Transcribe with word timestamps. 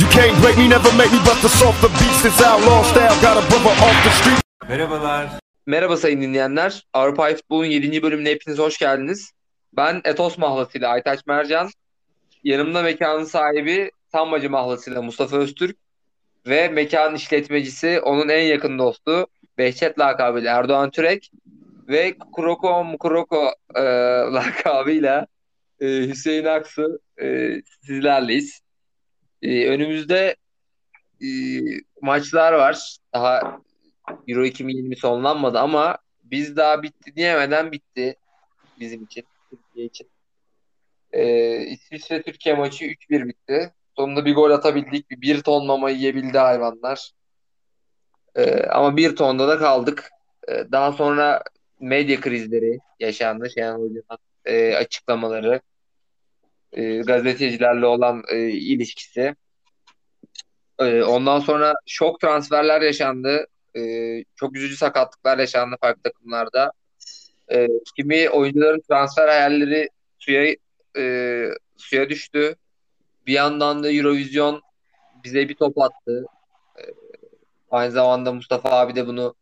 You 0.00 0.08
can't 0.10 0.42
break 0.42 0.58
me, 0.58 0.68
never 0.68 0.92
make 0.92 1.12
me 1.12 1.18
bust 1.18 1.42
the 1.42 1.48
softer 1.48 1.88
beats. 1.88 2.22
This 2.22 2.42
outlaw 2.42 2.82
style 2.82 3.22
got 3.22 3.36
a 3.36 3.50
brother 3.50 3.70
off 3.70 4.04
the 4.04 4.10
street. 4.10 4.42
Merhabalar. 4.68 5.28
Merhaba 5.66 5.96
sayın 5.96 6.22
dinleyenler. 6.22 6.86
Avrupa 6.92 7.28
Futbol'un 7.28 7.64
7. 7.64 8.02
bölümüne 8.02 8.30
hepiniz 8.30 8.58
hoş 8.58 8.78
geldiniz. 8.78 9.32
Ben 9.72 10.00
Etos 10.04 10.38
mahlasıyla 10.38 10.88
Aytaç 10.88 11.26
Mercan. 11.26 11.70
Yanımda 12.44 12.82
mekanın 12.82 13.24
sahibi 13.24 13.90
Sambacı 14.12 14.50
mahlasıyla 14.50 15.02
Mustafa 15.02 15.36
Öztürk. 15.36 15.76
Ve 16.46 16.68
mekanın 16.68 17.14
işletmecisi 17.14 18.00
onun 18.00 18.28
en 18.28 18.42
yakın 18.42 18.78
dostu 18.78 19.26
Behçet 19.58 19.98
lakabıyla 19.98 20.58
Erdoğan 20.58 20.90
Türek. 20.90 21.30
Ve 21.88 22.18
Kuroko 22.32 22.84
Mukuroko 22.84 23.54
e, 23.74 23.82
lakabıyla 24.32 25.26
e, 25.80 25.86
Hüseyin 26.08 26.44
Aksu 26.44 27.00
e, 27.22 27.56
sizlerleyiz. 27.80 28.60
E, 29.42 29.68
önümüzde 29.68 30.36
e, 31.22 31.28
maçlar 32.02 32.52
var. 32.52 32.96
Daha 33.14 33.60
Euro 34.28 34.44
2020 34.44 34.96
sonlanmadı 34.96 35.58
ama 35.58 35.98
biz 36.24 36.56
daha 36.56 36.82
bitti 36.82 37.16
diyemeden 37.16 37.72
bitti 37.72 38.16
bizim 38.80 39.04
için, 39.04 39.24
Türkiye 39.50 39.86
için. 39.86 40.08
Ee, 41.12 41.66
İsviçre 41.66 42.22
Türkiye 42.22 42.54
maçı 42.54 42.84
3-1 42.84 43.28
bitti. 43.28 43.72
Sonunda 43.96 44.24
bir 44.24 44.34
gol 44.34 44.50
atabildik. 44.50 45.10
Bir, 45.10 45.20
bir 45.20 45.42
ton 45.42 45.66
mama 45.66 45.90
yiyebildi 45.90 46.38
hayvanlar. 46.38 47.10
Ee, 48.34 48.62
ama 48.62 48.96
bir 48.96 49.16
tonda 49.16 49.48
da 49.48 49.58
kaldık. 49.58 50.10
Ee, 50.48 50.64
daha 50.72 50.92
sonra 50.92 51.42
medya 51.80 52.20
krizleri 52.20 52.78
yaşandı. 53.00 53.50
Şenol 53.50 53.82
Hoca'nın 53.82 54.18
e, 54.46 54.74
açıklamaları, 54.74 55.60
e, 56.72 56.96
gazetecilerle 56.96 57.86
olan 57.86 58.22
e, 58.28 58.48
ilişkisi. 58.48 59.34
E, 60.78 61.02
ondan 61.02 61.40
sonra 61.40 61.74
şok 61.86 62.20
transferler 62.20 62.82
yaşandı. 62.82 63.46
Ee, 63.76 64.24
çok 64.36 64.56
üzücü 64.56 64.76
sakatlıklar 64.76 65.38
yaşandı 65.38 65.76
farklı 65.80 66.02
takımlarda. 66.02 66.72
Ee, 67.52 67.68
kimi 67.96 68.30
oyuncuların 68.30 68.82
transfer 68.88 69.28
hayalleri 69.28 69.88
suya 70.18 70.56
e, 70.96 71.44
suya 71.76 72.08
düştü. 72.08 72.56
Bir 73.26 73.32
yandan 73.32 73.82
da 73.82 73.92
Eurovision 73.92 74.62
bize 75.24 75.48
bir 75.48 75.54
top 75.54 75.78
attı. 75.78 76.26
Ee, 76.78 76.82
aynı 77.70 77.92
zamanda 77.92 78.32
Mustafa 78.32 78.70
abi 78.70 78.94
de 78.94 79.06
bunu 79.06 79.34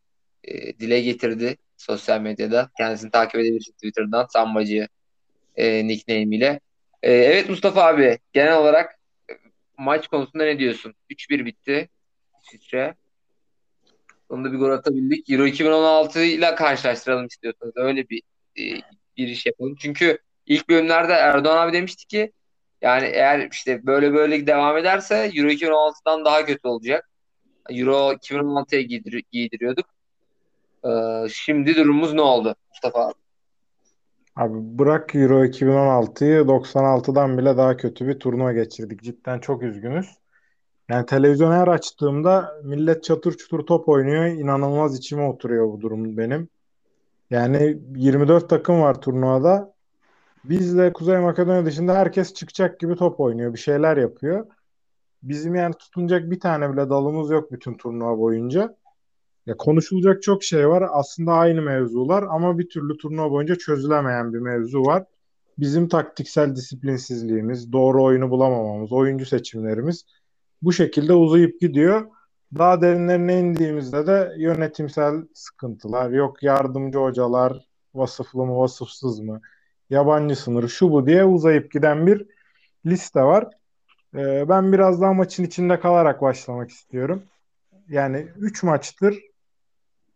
e, 0.45 0.79
dile 0.79 1.01
getirdi 1.01 1.57
sosyal 1.85 2.21
medyada. 2.21 2.71
Kendisini 2.79 3.11
takip 3.11 3.41
edebilirsiniz 3.41 3.77
Twitter'dan 3.77 4.27
Sambacı 4.27 4.89
e, 5.57 5.89
nickname 5.89 6.37
ile. 6.37 6.61
E, 7.03 7.13
evet 7.13 7.49
Mustafa 7.49 7.83
abi 7.85 8.19
genel 8.33 8.57
olarak 8.57 8.99
e, 9.31 9.33
maç 9.79 10.09
konusunda 10.09 10.45
ne 10.45 10.59
diyorsun? 10.59 10.95
3-1 11.11 11.45
bitti 11.45 11.89
İsviçre. 12.43 12.95
Sonunda 14.31 14.53
bir 14.53 14.59
gol 14.59 14.71
atabildik. 14.71 15.31
Euro 15.31 15.47
2016 15.47 16.21
ile 16.25 16.55
karşılaştıralım 16.55 17.27
istiyorsanız. 17.27 17.73
Öyle 17.77 18.09
bir 18.09 18.23
e, 18.59 18.63
bir 19.17 19.29
iş 19.29 19.47
yapalım. 19.47 19.77
Çünkü 19.79 20.19
ilk 20.47 20.69
bölümlerde 20.69 21.13
Erdoğan 21.13 21.67
abi 21.67 21.73
demişti 21.73 22.07
ki 22.07 22.33
yani 22.83 23.07
eğer 23.07 23.49
işte 23.53 23.87
böyle 23.87 24.15
böyle 24.15 24.47
devam 24.47 24.77
ederse 24.77 25.31
Euro 25.35 25.49
2016'dan 25.49 26.25
daha 26.25 26.47
kötü 26.47 26.69
olacak. 26.69 27.11
Euro 27.71 28.13
2016'ya 28.13 28.83
giydir 28.83 29.25
giydiriyorduk. 29.33 29.94
Ee, 30.85 31.29
şimdi 31.29 31.77
durumumuz 31.77 32.13
ne 32.13 32.23
oldu 32.23 32.55
Mustafa 32.71 33.07
abi? 33.07 33.15
Abi 34.37 34.79
bırak 34.79 35.15
Euro 35.15 35.45
2016'yı 35.45 36.49
96'dan 36.49 37.39
bile 37.39 37.57
daha 37.57 37.77
kötü 37.77 38.09
bir 38.09 38.19
turnuva 38.19 38.53
geçirdik. 38.53 39.03
Cidden 39.03 39.39
çok 39.39 39.63
üzgünüz. 39.63 40.07
Yani 40.89 41.07
televizyon 41.07 41.53
her 41.53 41.69
açtığımda 41.69 42.61
millet 42.65 43.05
çatır 43.05 43.37
çutur 43.37 43.67
top 43.67 43.89
oynuyor. 43.89 44.25
İnanılmaz 44.25 44.99
içime 44.99 45.23
oturuyor 45.23 45.67
bu 45.73 45.81
durum 45.81 46.17
benim. 46.17 46.49
Yani 47.31 47.79
24 47.97 48.51
takım 48.51 48.81
var 48.81 49.01
turnuvada. 49.01 49.75
Bizle 50.45 50.93
Kuzey 50.93 51.19
Makedonya 51.19 51.65
dışında 51.65 51.95
herkes 51.95 52.35
çıkacak 52.35 52.81
gibi 52.81 52.97
top 52.97 53.21
oynuyor. 53.21 53.53
Bir 53.53 53.59
şeyler 53.59 53.97
yapıyor. 53.97 54.47
Bizim 55.23 55.55
yani 55.55 55.75
tutunacak 55.75 56.31
bir 56.31 56.41
tane 56.41 56.73
bile 56.73 56.91
dalımız 56.91 57.31
yok 57.31 57.53
bütün 57.53 57.75
turnuva 57.75 58.19
boyunca. 58.19 58.77
Ya 59.47 59.57
konuşulacak 59.57 60.23
çok 60.23 60.45
şey 60.45 60.69
var. 60.69 60.85
Aslında 60.93 61.33
aynı 61.33 61.63
mevzular 61.63 62.23
ama 62.23 62.59
bir 62.59 62.69
türlü 62.69 62.97
turnuva 62.97 63.31
boyunca 63.31 63.57
çözülemeyen 63.57 64.35
bir 64.35 64.39
mevzu 64.39 64.83
var. 64.83 65.05
Bizim 65.59 65.89
taktiksel 65.89 66.57
disiplinsizliğimiz, 66.57 67.73
doğru 67.73 68.05
oyunu 68.05 68.31
bulamamamız, 68.31 68.93
oyuncu 68.93 69.27
seçimlerimiz 69.27 70.05
bu 70.63 70.73
şekilde 70.73 71.13
uzayıp 71.13 71.61
gidiyor. 71.61 72.07
Daha 72.59 72.81
derinlerine 72.81 73.41
indiğimizde 73.41 74.07
de 74.07 74.35
yönetimsel 74.39 75.15
sıkıntılar, 75.35 76.11
yok 76.11 76.43
yardımcı 76.43 76.99
hocalar, 76.99 77.69
vasıflı 77.95 78.47
mı 78.47 78.59
vasıfsız 78.59 79.21
mı, 79.21 79.41
yabancı 79.91 80.37
sınırı 80.37 80.69
şu 80.69 80.91
bu 80.91 81.07
diye 81.07 81.25
uzayıp 81.25 81.73
giden 81.73 82.07
bir 82.07 82.27
liste 82.87 83.23
var. 83.23 83.49
Ee, 84.15 84.49
ben 84.49 84.73
biraz 84.73 85.01
daha 85.01 85.13
maçın 85.13 85.45
içinde 85.45 85.81
kalarak 85.81 86.23
başlamak 86.23 86.71
istiyorum. 86.71 87.23
Yani 87.89 88.29
3 88.39 88.63
maçtır 88.63 89.19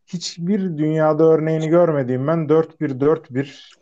hiçbir 0.08 0.78
dünyada 0.78 1.24
örneğini 1.24 1.69
görmediğim 1.69 2.26
ben 2.26 2.38
4-1-4-1 2.38 3.72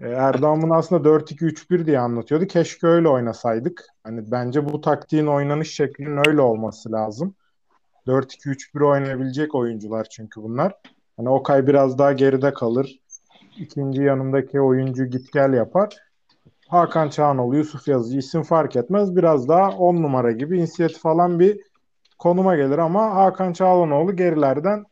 e, 0.00 0.62
bunu 0.62 0.74
aslında 0.74 1.08
4-2-3-1 1.08 1.86
diye 1.86 1.98
anlatıyordu. 1.98 2.46
Keşke 2.46 2.86
öyle 2.86 3.08
oynasaydık. 3.08 3.86
Hani 4.04 4.30
bence 4.30 4.72
bu 4.72 4.80
taktiğin 4.80 5.26
oynanış 5.26 5.74
şeklinin 5.74 6.28
öyle 6.28 6.40
olması 6.40 6.92
lazım. 6.92 7.34
4-2-3-1 8.06 8.84
oynayabilecek 8.84 9.54
oyuncular 9.54 10.04
çünkü 10.10 10.42
bunlar. 10.42 10.74
Hani 11.16 11.28
Okay 11.28 11.66
biraz 11.66 11.98
daha 11.98 12.12
geride 12.12 12.52
kalır. 12.52 13.00
İkinci 13.58 14.02
yanındaki 14.02 14.60
oyuncu 14.60 15.04
git 15.04 15.32
gel 15.32 15.52
yapar. 15.52 15.96
Hakan 16.68 17.08
Çağanoğlu, 17.08 17.56
Yusuf 17.56 17.88
Yazıcı 17.88 18.18
isim 18.18 18.42
fark 18.42 18.76
etmez. 18.76 19.16
Biraz 19.16 19.48
daha 19.48 19.70
10 19.70 19.96
numara 19.96 20.32
gibi 20.32 20.58
inisiyatif 20.58 21.02
falan 21.02 21.40
bir 21.40 21.60
konuma 22.18 22.56
gelir 22.56 22.78
ama 22.78 23.14
Hakan 23.14 23.52
Çağanoğlu 23.52 24.16
gerilerden 24.16 24.84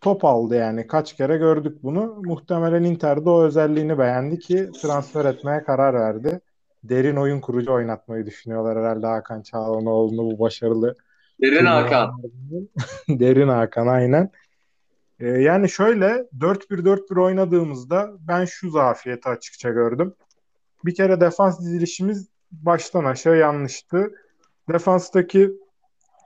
top 0.00 0.24
aldı 0.24 0.54
yani. 0.54 0.86
Kaç 0.86 1.16
kere 1.16 1.36
gördük 1.36 1.82
bunu. 1.82 2.22
Muhtemelen 2.24 2.84
Inter'de 2.84 3.30
o 3.30 3.42
özelliğini 3.42 3.98
beğendi 3.98 4.38
ki 4.38 4.70
transfer 4.82 5.24
etmeye 5.24 5.64
karar 5.64 5.94
verdi. 5.94 6.40
Derin 6.84 7.16
oyun 7.16 7.40
kurucu 7.40 7.72
oynatmayı 7.72 8.26
düşünüyorlar 8.26 8.78
herhalde 8.78 9.06
Hakan 9.06 9.42
Çağlanoğlu'nu 9.42 10.30
bu 10.30 10.38
başarılı. 10.38 10.94
Derin 11.42 11.64
Hakan. 11.64 12.22
Derin 13.08 13.48
Hakan 13.48 13.86
aynen. 13.86 14.30
Ee, 15.20 15.28
yani 15.28 15.68
şöyle 15.68 16.26
4-1-4-1 16.38 17.20
oynadığımızda 17.20 18.10
ben 18.20 18.44
şu 18.44 18.70
zafiyeti 18.70 19.28
açıkça 19.28 19.70
gördüm. 19.70 20.14
Bir 20.84 20.94
kere 20.94 21.20
defans 21.20 21.60
dizilişimiz 21.60 22.28
baştan 22.52 23.04
aşağı 23.04 23.36
yanlıştı. 23.36 24.14
Defanstaki 24.72 25.52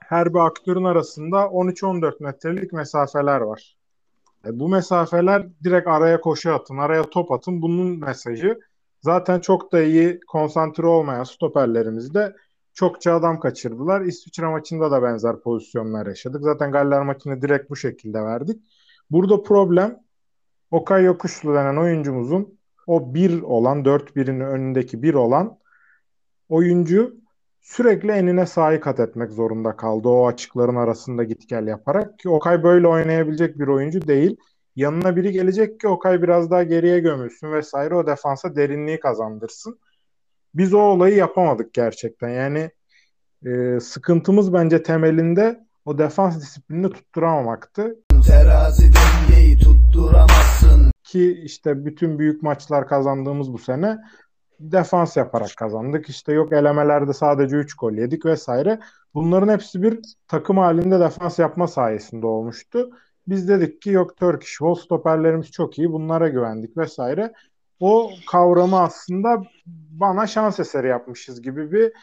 her 0.07 0.33
bir 0.33 0.39
aktörün 0.39 0.83
arasında 0.83 1.37
13-14 1.37 2.23
metrelik 2.23 2.73
mesafeler 2.73 3.41
var. 3.41 3.75
E, 4.45 4.59
bu 4.59 4.69
mesafeler 4.69 5.47
direkt 5.63 5.87
araya 5.87 6.21
koşu 6.21 6.53
atın, 6.53 6.77
araya 6.77 7.03
top 7.03 7.31
atın. 7.31 7.61
Bunun 7.61 7.99
mesajı 7.99 8.59
zaten 9.01 9.39
çok 9.39 9.71
da 9.71 9.81
iyi 9.81 10.19
konsantre 10.27 10.85
olmayan 10.85 11.23
stoperlerimiz 11.23 12.13
de 12.13 12.35
çokça 12.73 13.13
adam 13.13 13.39
kaçırdılar. 13.39 14.01
İsviçre 14.01 14.47
maçında 14.47 14.91
da 14.91 15.03
benzer 15.03 15.39
pozisyonlar 15.39 16.07
yaşadık. 16.07 16.41
Zaten 16.43 16.71
Galler 16.71 17.01
maçını 17.01 17.41
direkt 17.41 17.69
bu 17.69 17.75
şekilde 17.75 18.23
verdik. 18.23 18.61
Burada 19.11 19.43
problem 19.43 19.99
Okay 20.71 21.03
Yokuşlu 21.03 21.53
denen 21.53 21.77
oyuncumuzun 21.77 22.59
o 22.87 23.13
bir 23.13 23.41
olan 23.41 23.83
4-1'in 23.83 24.39
önündeki 24.39 25.03
bir 25.03 25.13
olan 25.13 25.57
oyuncu 26.49 27.15
sürekli 27.65 28.11
enine 28.11 28.45
sahi 28.45 28.79
kat 28.79 28.99
etmek 28.99 29.31
zorunda 29.31 29.75
kaldı. 29.75 30.07
O 30.07 30.27
açıkların 30.27 30.75
arasında 30.75 31.23
git 31.23 31.49
gel 31.49 31.67
yaparak 31.67 32.19
ki 32.19 32.29
Okay 32.29 32.63
böyle 32.63 32.87
oynayabilecek 32.87 33.59
bir 33.59 33.67
oyuncu 33.67 34.07
değil. 34.07 34.37
Yanına 34.75 35.15
biri 35.15 35.31
gelecek 35.31 35.79
ki 35.79 35.87
Okay 35.87 36.21
biraz 36.21 36.51
daha 36.51 36.63
geriye 36.63 36.99
gömülsün 36.99 37.51
vesaire 37.51 37.95
o 37.95 38.07
defansa 38.07 38.55
derinliği 38.55 38.99
kazandırsın. 38.99 39.79
Biz 40.53 40.73
o 40.73 40.79
olayı 40.79 41.15
yapamadık 41.15 41.73
gerçekten. 41.73 42.29
Yani 42.29 42.71
e, 43.45 43.79
sıkıntımız 43.79 44.53
bence 44.53 44.83
temelinde 44.83 45.65
o 45.85 45.97
defans 45.97 46.41
disiplinini 46.41 46.89
tutturamamaktı. 46.89 47.95
Terazi 48.27 48.91
dengeyi 48.93 49.57
tutturamazsın. 49.57 50.91
Ki 51.03 51.41
işte 51.43 51.85
bütün 51.85 52.19
büyük 52.19 52.43
maçlar 52.43 52.87
kazandığımız 52.87 53.53
bu 53.53 53.57
sene 53.57 53.97
defans 54.59 55.17
yaparak 55.17 55.49
kazandık. 55.57 56.09
İşte 56.09 56.33
yok 56.33 56.53
elemelerde 56.53 57.13
sadece 57.13 57.55
3 57.55 57.73
gol 57.73 57.93
yedik 57.93 58.25
vesaire. 58.25 58.79
Bunların 59.13 59.53
hepsi 59.53 59.83
bir 59.83 59.99
takım 60.27 60.57
halinde 60.57 60.99
defans 60.99 61.39
yapma 61.39 61.67
sayesinde 61.67 62.25
olmuştu. 62.27 62.89
Biz 63.27 63.49
dedik 63.49 63.81
ki 63.81 63.89
yok 63.89 64.17
Turkish 64.17 64.49
Wall 64.49 64.75
stoperlerimiz 64.75 65.51
çok 65.51 65.79
iyi 65.79 65.91
bunlara 65.91 66.27
güvendik 66.27 66.77
vesaire. 66.77 67.33
o 67.79 68.11
kavramı 68.31 68.79
aslında 68.79 69.43
bana 69.91 70.27
şans 70.27 70.59
eseri 70.59 70.87
yapmışız 70.87 71.41
gibi 71.41 71.71
bir 71.71 71.93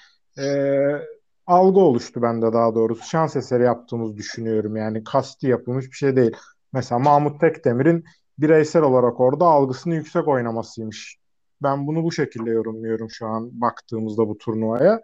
e, 0.43 1.06
algı 1.46 1.81
oluştu 1.81 2.22
bende 2.22 2.52
daha 2.52 2.75
doğrusu. 2.75 3.05
Şans 3.08 3.37
eseri 3.37 3.62
yaptığımız 3.62 4.16
düşünüyorum. 4.16 4.76
Yani 4.76 5.05
kasti 5.05 5.46
yapılmış 5.46 5.87
bir 5.87 5.96
şey 5.96 6.16
değil. 6.16 6.37
Mesela 6.72 6.98
Mahmut 6.98 7.40
Tekdemir'in 7.40 8.05
bireysel 8.38 8.82
olarak 8.82 9.20
orada 9.20 9.44
algısını 9.46 9.94
yüksek 9.94 10.28
oynamasıymış. 10.28 11.21
Ben 11.62 11.86
bunu 11.86 12.04
bu 12.04 12.12
şekilde 12.12 12.50
yorumluyorum 12.50 13.10
şu 13.10 13.26
an 13.26 13.60
baktığımızda 13.60 14.28
bu 14.28 14.38
turnuvaya. 14.38 15.02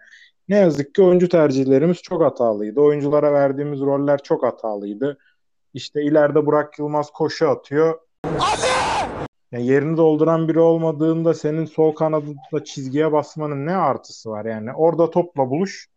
Ne 0.49 0.57
yazık 0.57 0.95
ki 0.95 1.03
oyuncu 1.03 1.29
tercihlerimiz 1.29 2.03
çok 2.03 2.23
hatalıydı. 2.23 2.81
Oyunculara 2.81 3.33
verdiğimiz 3.33 3.81
roller 3.81 4.23
çok 4.23 4.43
hatalıydı. 4.43 5.19
İşte 5.75 6.03
ileride 6.03 6.47
Burak 6.47 6.79
Yılmaz 6.79 7.11
koşu 7.11 7.49
atıyor. 7.49 7.99
Yani 9.53 9.67
yerini 9.67 9.97
dolduran 9.97 10.49
biri 10.49 10.61
olmadığında 10.61 11.35
senin 11.35 11.65
sol 11.65 11.95
kanadında 11.95 12.65
çizgiye 12.65 13.13
basmanın 13.13 13.67
ne 13.67 13.77
artısı 13.77 14.31
var? 14.31 14.45
Yani 14.45 14.73
orada 14.73 15.11
topla 15.11 15.51
buluş 15.51 15.89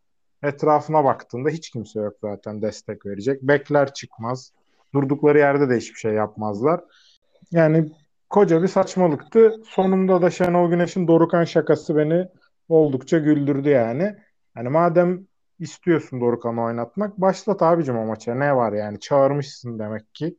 etrafına 0.43 1.03
baktığında 1.03 1.49
hiç 1.49 1.69
kimse 1.69 1.99
yok 1.99 2.13
zaten 2.21 2.61
destek 2.61 3.05
verecek. 3.05 3.41
Bekler 3.41 3.93
çıkmaz. 3.93 4.53
Durdukları 4.93 5.37
yerde 5.37 5.69
de 5.69 5.77
hiçbir 5.77 5.99
şey 5.99 6.13
yapmazlar. 6.13 6.81
Yani 7.51 7.91
koca 8.31 8.63
bir 8.63 8.67
saçmalıktı. 8.67 9.61
Sonunda 9.65 10.21
da 10.21 10.29
Şenol 10.29 10.69
Güneş'in 10.69 11.07
Dorukan 11.07 11.43
şakası 11.43 11.97
beni 11.97 12.27
oldukça 12.69 13.19
güldürdü 13.19 13.69
yani. 13.69 14.15
Hani 14.53 14.69
madem 14.69 15.27
istiyorsun 15.59 16.21
Dorukan'ı 16.21 16.63
oynatmak 16.63 17.21
başlat 17.21 17.61
abicim 17.61 17.97
o 17.97 18.05
maça. 18.05 18.35
Ne 18.35 18.55
var 18.55 18.73
yani 18.73 18.99
çağırmışsın 18.99 19.79
demek 19.79 20.15
ki. 20.15 20.37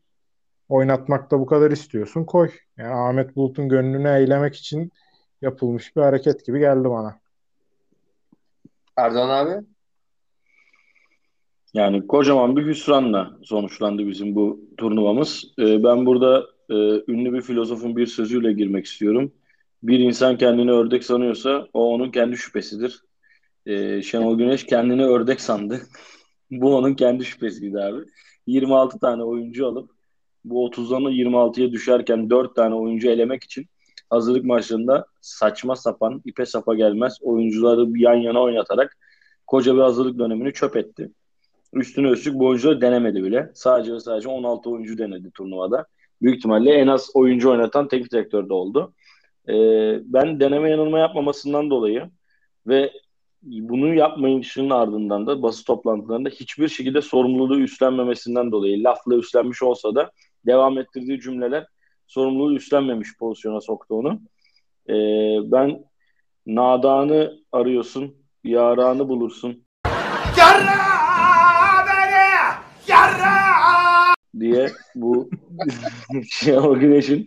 Oynatmakta 0.69 1.41
bu 1.41 1.47
kadar 1.47 1.71
istiyorsun 1.71 2.25
koy. 2.25 2.51
Yani 2.77 2.95
Ahmet 2.95 3.37
Bulut'un 3.37 3.69
gönlünü 3.69 4.09
eğlemek 4.09 4.55
için 4.55 4.93
yapılmış 5.43 5.97
bir 5.97 6.03
hareket 6.03 6.47
gibi 6.47 6.59
geldi 6.59 6.91
bana. 6.91 7.21
Erdoğan 8.97 9.29
abi? 9.29 9.67
Yani 11.75 12.07
kocaman 12.07 12.57
bir 12.57 12.67
hüsranla 12.67 13.31
sonuçlandı 13.43 14.07
bizim 14.07 14.35
bu 14.35 14.61
turnuvamız. 14.77 15.45
Ee, 15.59 15.85
ben 15.85 16.07
burada 16.07 16.47
e, 16.73 17.05
ünlü 17.13 17.33
bir 17.33 17.43
filozofun 17.43 17.97
bir 17.97 18.07
sözüyle 18.07 18.53
girmek 18.53 18.87
istiyorum. 18.87 19.33
Bir 19.83 19.99
insan 19.99 20.39
kendini 20.39 20.73
ördek 20.73 21.05
sanıyorsa 21.05 21.69
o 21.73 21.95
onun 21.95 22.11
kendi 22.11 22.37
şüphesidir. 22.37 23.03
Ee, 23.67 24.03
Şenol 24.03 24.39
Güneş 24.39 24.67
kendini 24.67 25.05
ördek 25.07 25.41
sandı. 25.41 25.81
bu 26.51 26.77
onun 26.77 26.95
kendi 26.95 27.25
şüphesiydi 27.25 27.81
abi. 27.81 28.01
26 28.47 28.99
tane 28.99 29.25
oyuncu 29.25 29.67
alıp 29.67 29.91
bu 30.45 30.67
30'dan 30.67 31.03
26'ya 31.03 31.73
düşerken 31.73 32.31
4 32.31 32.57
tane 32.57 32.75
oyuncu 32.75 33.09
elemek 33.09 33.45
için 33.45 33.67
hazırlık 34.11 34.45
maçlarında 34.45 35.07
saçma 35.21 35.77
sapan, 35.77 36.23
ipe 36.25 36.47
sapa 36.47 36.75
gelmez 36.75 37.19
oyuncuları 37.23 37.99
yan 37.99 38.15
yana 38.15 38.43
oynatarak 38.43 38.97
koca 39.47 39.75
bir 39.75 39.81
hazırlık 39.81 40.19
dönemini 40.19 40.53
çöp 40.53 40.77
etti. 40.77 41.11
Üstüne 41.73 42.11
üstlük 42.11 42.35
bu 42.35 42.47
oyuncuları 42.47 42.81
denemedi 42.81 43.25
bile. 43.25 43.51
Sadece 43.55 44.01
sadece 44.01 44.29
16 44.29 44.71
oyuncu 44.71 44.99
denedi 44.99 45.31
turnuvada. 45.31 45.87
Büyük 46.23 46.37
ihtimalle 46.37 46.73
en 46.75 46.87
az 46.87 47.11
oyuncu 47.15 47.51
oynatan 47.51 47.89
teknik 47.89 48.13
direktör 48.13 48.49
de 48.49 48.55
oldu. 48.55 48.95
Ee, 49.49 49.53
ben 50.05 50.41
deneme 50.41 50.71
yanılma 50.71 50.99
yapmamasından 50.99 51.71
dolayı 51.71 52.11
ve 52.67 52.93
bunu 53.43 53.95
yapmayışının 53.95 54.71
ardından 54.71 55.27
da 55.27 55.43
basın 55.43 55.65
toplantılarında 55.65 56.29
hiçbir 56.29 56.69
şekilde 56.69 57.03
sorumluluğu 57.03 57.61
üstlenmemesinden 57.61 58.53
dolayı 58.53 58.85
lafla 58.85 59.17
üstlenmiş 59.17 59.63
olsa 59.63 59.95
da 59.95 60.11
devam 60.47 60.79
ettirdiği 60.79 61.21
cümleler 61.21 61.67
sorumluluğu 62.07 62.55
üstlenmemiş 62.55 63.09
pozisyona 63.19 63.61
soktu 63.61 63.95
onu. 63.95 64.21
Ee, 64.89 64.95
ben 65.53 65.85
nadanı 66.47 67.39
arıyorsun, 67.53 68.17
yaranı 68.45 69.09
bulursun. 69.09 69.65
Diye 74.41 74.71
bu 74.95 75.31
Şenol 76.31 76.77
Güneş'in 76.77 77.27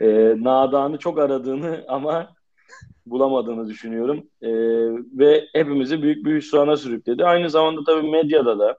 e, 0.00 0.06
nadanı 0.38 0.98
çok 0.98 1.18
aradığını 1.18 1.84
ama 1.88 2.34
bulamadığını 3.06 3.68
düşünüyorum. 3.68 4.26
E, 4.42 4.50
ve 5.18 5.48
hepimizi 5.52 6.02
büyük 6.02 6.24
bir 6.24 6.36
hüsrana 6.36 6.76
sürükledi. 6.76 7.24
Aynı 7.24 7.50
zamanda 7.50 7.80
tabii 7.86 8.10
medyada 8.10 8.58
da 8.58 8.78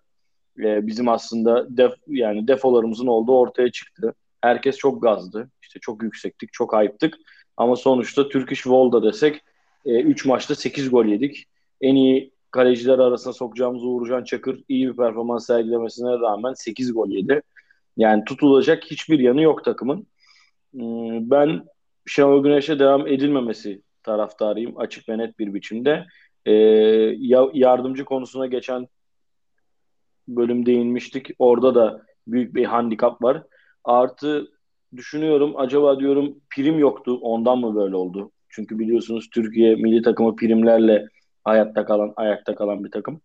e, 0.60 0.88
bizim 0.88 1.10
aslında 1.10 1.78
def, 1.78 1.94
yani 2.08 2.48
defolarımızın 2.48 3.08
olduğu 3.08 3.38
ortaya 3.38 3.72
çıktı. 3.72 4.14
Herkes 4.42 4.78
çok 4.78 5.02
gazdı. 5.02 5.50
İşte 5.62 5.80
çok 5.80 6.04
yüksektik, 6.04 6.54
çok 6.54 6.74
ayıptık. 6.74 7.16
Ama 7.58 7.76
sonuçta 7.76 8.30
Turkish 8.30 8.68
Volda 8.68 9.04
desek 9.04 9.42
3 9.86 10.26
e, 10.26 10.30
maçta 10.30 10.56
8 10.56 10.90
gol 10.90 11.06
yedik. 11.06 11.46
En 11.82 11.96
iyi 11.96 12.34
kaleciler 12.52 13.00
arasında 13.00 13.34
sokacağımız 13.34 13.84
Uğurcan 13.84 14.24
Çakır 14.24 14.64
iyi 14.70 14.88
bir 14.88 14.96
performans 14.96 15.46
sergilemesine 15.46 16.10
rağmen 16.10 16.54
8 16.54 16.94
gol 16.94 17.10
yedi. 17.10 17.42
Yani 17.98 18.24
tutulacak 18.24 18.84
hiçbir 18.84 19.20
yanı 19.20 19.42
yok 19.42 19.66
takımın. 19.66 20.08
Hmm, 20.74 21.30
ben 21.30 21.66
Şenol 22.06 22.44
Güneş'e 22.44 22.80
devam 22.80 23.08
edilmemesi 23.08 23.82
taraftarıyım 24.04 24.78
açık 24.78 25.10
ve 25.10 25.18
net 25.18 25.40
bir 25.40 25.54
biçimde. 25.54 26.06
Ee, 26.46 26.52
yardımcı 27.54 28.06
konusuna 28.06 28.46
geçen 28.48 28.88
bölüm 30.28 30.66
değinmiştik. 30.66 31.28
Orada 31.40 31.76
da 31.76 32.02
büyük 32.28 32.56
bir 32.56 32.66
handikap 32.66 33.22
var. 33.22 33.44
Artı 33.84 34.48
düşünüyorum 34.96 35.54
acaba 35.58 36.00
diyorum 36.00 36.36
prim 36.56 36.80
yoktu 36.80 37.20
ondan 37.22 37.58
mı 37.60 37.76
böyle 37.76 37.96
oldu? 37.96 38.32
Çünkü 38.50 38.80
biliyorsunuz 38.80 39.30
Türkiye 39.34 39.76
milli 39.76 40.02
takımı 40.02 40.36
primlerle 40.36 41.08
hayatta 41.44 41.86
kalan, 41.86 42.14
ayakta 42.16 42.56
kalan 42.56 42.84
bir 42.84 42.92
takım. 42.92 43.22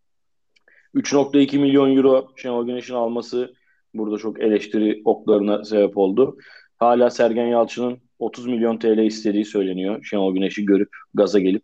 3.2 0.94 1.58
milyon 1.58 1.96
euro 1.96 2.32
Şenol 2.36 2.66
Güneş'in 2.66 2.94
alması 2.94 3.54
burada 3.94 4.18
çok 4.18 4.40
eleştiri 4.40 5.02
oklarına 5.04 5.64
sebep 5.64 5.98
oldu. 5.98 6.36
Hala 6.78 7.10
Sergen 7.10 7.46
Yalçın'ın 7.46 7.98
30 8.18 8.46
milyon 8.46 8.78
TL 8.78 8.98
istediği 8.98 9.44
söyleniyor. 9.44 10.04
Şenol 10.04 10.34
Güneş'i 10.34 10.64
görüp 10.64 10.88
gaza 11.14 11.38
gelip 11.38 11.62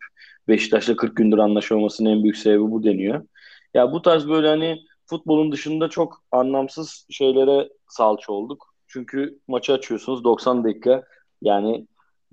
Beşiktaş'la 0.49 0.96
40 0.96 1.17
gündür 1.17 1.38
anlaşamamasının 1.38 2.11
en 2.11 2.23
büyük 2.23 2.37
sebebi 2.37 2.70
bu 2.70 2.84
deniyor. 2.84 3.26
Ya 3.75 3.93
bu 3.93 4.02
tarz 4.02 4.28
böyle 4.28 4.49
hani 4.49 4.78
futbolun 5.06 5.52
dışında 5.52 5.88
çok 5.88 6.23
anlamsız 6.32 7.06
şeylere 7.11 7.69
salça 7.88 8.32
olduk. 8.32 8.75
Çünkü 8.88 9.38
maçı 9.49 9.73
açıyorsunuz 9.73 10.25
90 10.25 10.64
dakika 10.64 11.02
yani 11.43 11.87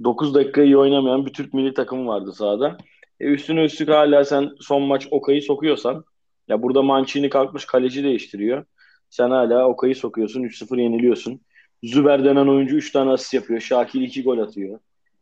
9 0.03 0.35
dakika 0.35 0.63
iyi 0.63 0.77
oynamayan 0.77 1.25
bir 1.25 1.33
Türk 1.33 1.53
milli 1.53 1.73
takımı 1.73 2.07
vardı 2.07 2.33
sahada. 2.33 2.77
E 3.19 3.25
üstüne 3.25 3.63
üstlük 3.63 3.89
hala 3.89 4.25
sen 4.25 4.49
son 4.59 4.81
maç 4.81 5.07
Okay'ı 5.11 5.41
sokuyorsan 5.41 6.03
ya 6.47 6.62
burada 6.62 6.81
Mancini 6.81 7.29
kalkmış 7.29 7.65
kaleci 7.65 8.03
değiştiriyor. 8.03 8.65
Sen 9.13 9.29
hala 9.29 9.67
Okay'ı 9.67 9.96
sokuyorsun 9.96 10.43
3-0 10.43 10.82
yeniliyorsun. 10.82 11.41
Züber 11.84 12.25
denen 12.25 12.48
oyuncu 12.48 12.75
3 12.75 12.91
tane 12.91 13.12
asist 13.12 13.34
yapıyor. 13.34 13.60
Şakir 13.60 14.01
2 14.01 14.24
gol 14.24 14.38
atıyor. 14.38 14.79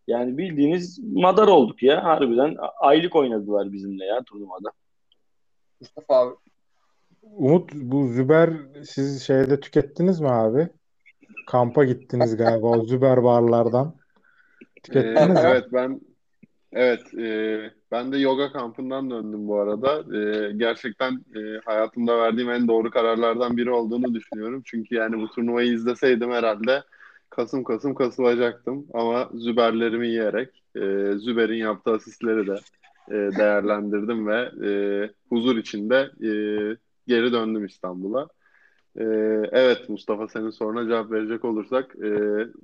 Yani 0.07 0.37
bildiğiniz 0.37 0.99
madar 1.13 1.47
olduk 1.47 1.83
ya 1.83 2.03
harbiden. 2.03 2.57
Aylık 2.79 3.15
oynadılar 3.15 3.73
bizimle 3.73 4.05
ya 4.05 4.23
turnuvada. 4.23 4.71
Mustafa 5.81 6.15
abi. 6.15 6.35
Umut 7.21 7.73
bu 7.73 8.07
Züber 8.07 8.49
siz 8.83 9.23
şeyde 9.23 9.59
tükettiniz 9.59 10.19
mi 10.19 10.29
abi? 10.29 10.69
Kampa 11.47 11.83
gittiniz 11.83 12.37
galiba 12.37 12.67
o 12.67 12.85
Züber 12.85 13.23
barlardan. 13.23 13.95
Tükettiniz 14.83 15.29
ee, 15.29 15.33
mi? 15.33 15.39
Evet 15.43 15.65
ben 15.73 16.01
evet 16.73 17.13
e, 17.13 17.59
ben 17.91 18.11
de 18.11 18.17
yoga 18.17 18.51
kampından 18.51 19.09
döndüm 19.09 19.47
bu 19.47 19.59
arada. 19.59 20.17
E, 20.17 20.51
gerçekten 20.53 21.13
e, 21.13 21.59
hayatımda 21.65 22.17
verdiğim 22.17 22.49
en 22.49 22.67
doğru 22.67 22.91
kararlardan 22.91 23.57
biri 23.57 23.71
olduğunu 23.71 24.13
düşünüyorum. 24.13 24.61
Çünkü 24.65 24.95
yani 24.95 25.17
bu 25.21 25.27
turnuvayı 25.27 25.73
izleseydim 25.73 26.31
herhalde 26.31 26.83
kasım 27.29 27.63
kasım 27.63 27.95
kasılacaktım. 27.95 28.87
Ama 28.93 29.29
Züberlerimi 29.33 30.07
yiyerek 30.07 30.63
e, 30.75 30.79
Züber'in 31.17 31.55
yaptığı 31.55 31.91
asistleri 31.91 32.47
de 32.47 32.55
e, 33.09 33.13
değerlendirdim 33.13 34.27
ve 34.27 34.51
e, 34.67 34.69
huzur 35.29 35.57
içinde 35.57 35.95
e, 35.97 36.31
geri 37.07 37.31
döndüm 37.33 37.65
İstanbul'a. 37.65 38.27
E, 38.95 39.03
evet 39.51 39.89
Mustafa 39.89 40.27
senin 40.27 40.49
soruna 40.49 40.87
cevap 40.87 41.11
verecek 41.11 41.45
olursak 41.45 41.95
e, 41.95 42.09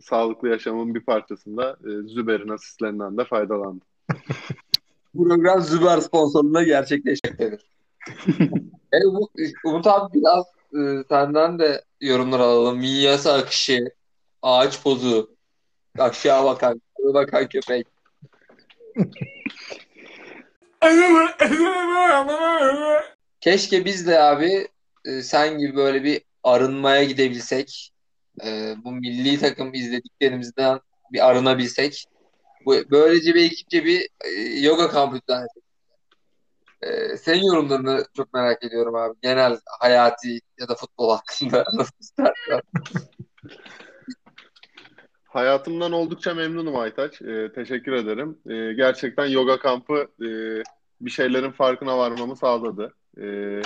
sağlıklı 0.01 0.49
yaşamın 0.49 0.95
bir 0.95 1.01
parçasında 1.05 1.77
e, 1.85 2.07
Züber'in 2.07 2.49
asistlerinden 2.49 3.17
de 3.17 3.23
faydalandım. 3.25 3.81
Program 5.17 5.61
Züber 5.61 5.97
sponsorluğunda 5.97 6.63
gerçekleşecektir. 6.63 7.61
e, 8.91 9.05
Umut, 9.05 9.31
Umut 9.65 9.87
abi 9.87 10.13
biraz 10.13 10.45
e, 10.73 11.03
senden 11.09 11.59
de 11.59 11.83
yorumlar 12.01 12.39
alalım. 12.39 12.77
Minyası 12.77 13.33
akışı, 13.33 13.91
ağaç 14.41 14.83
pozu, 14.83 15.35
aşağı 15.97 16.45
bakan, 16.45 16.81
bakan 17.13 17.49
köpek. 17.49 17.87
Keşke 23.41 23.85
biz 23.85 24.07
de 24.07 24.19
abi 24.19 24.67
e, 25.05 25.21
sen 25.21 25.57
gibi 25.57 25.75
böyle 25.75 26.03
bir 26.03 26.21
arınmaya 26.43 27.03
gidebilsek. 27.03 27.91
E, 28.45 28.75
bu 28.83 28.91
milli 28.91 29.39
takım 29.39 29.73
izlediklerimizden 29.73 30.79
bir 31.11 31.29
arınabilsek. 31.29 32.05
Böylece 32.91 33.35
bir 33.35 33.43
ekipçe 33.45 33.85
bir 33.85 34.09
e, 34.25 34.29
yoga 34.59 34.89
kampı 34.89 35.19
düzenledik. 35.21 35.67
Senin 37.19 37.43
yorumlarını 37.43 38.05
çok 38.17 38.33
merak 38.33 38.63
ediyorum 38.63 38.95
abi. 38.95 39.15
Genel 39.21 39.59
hayati 39.79 40.39
ya 40.59 40.67
da 40.67 40.75
futbol 40.75 41.09
hakkında. 41.11 41.65
Hayatımdan 45.37 45.91
oldukça 45.91 46.33
memnunum 46.33 46.75
Aytaç. 46.75 47.21
Ee, 47.21 47.51
teşekkür 47.55 47.91
ederim. 47.91 48.37
Ee, 48.49 48.73
gerçekten 48.73 49.25
yoga 49.25 49.59
kampı 49.59 50.07
e, 50.21 50.29
bir 51.01 51.11
şeylerin 51.11 51.51
farkına 51.51 51.97
varmamı 51.97 52.35
sağladı. 52.35 52.93
Ee, 53.21 53.61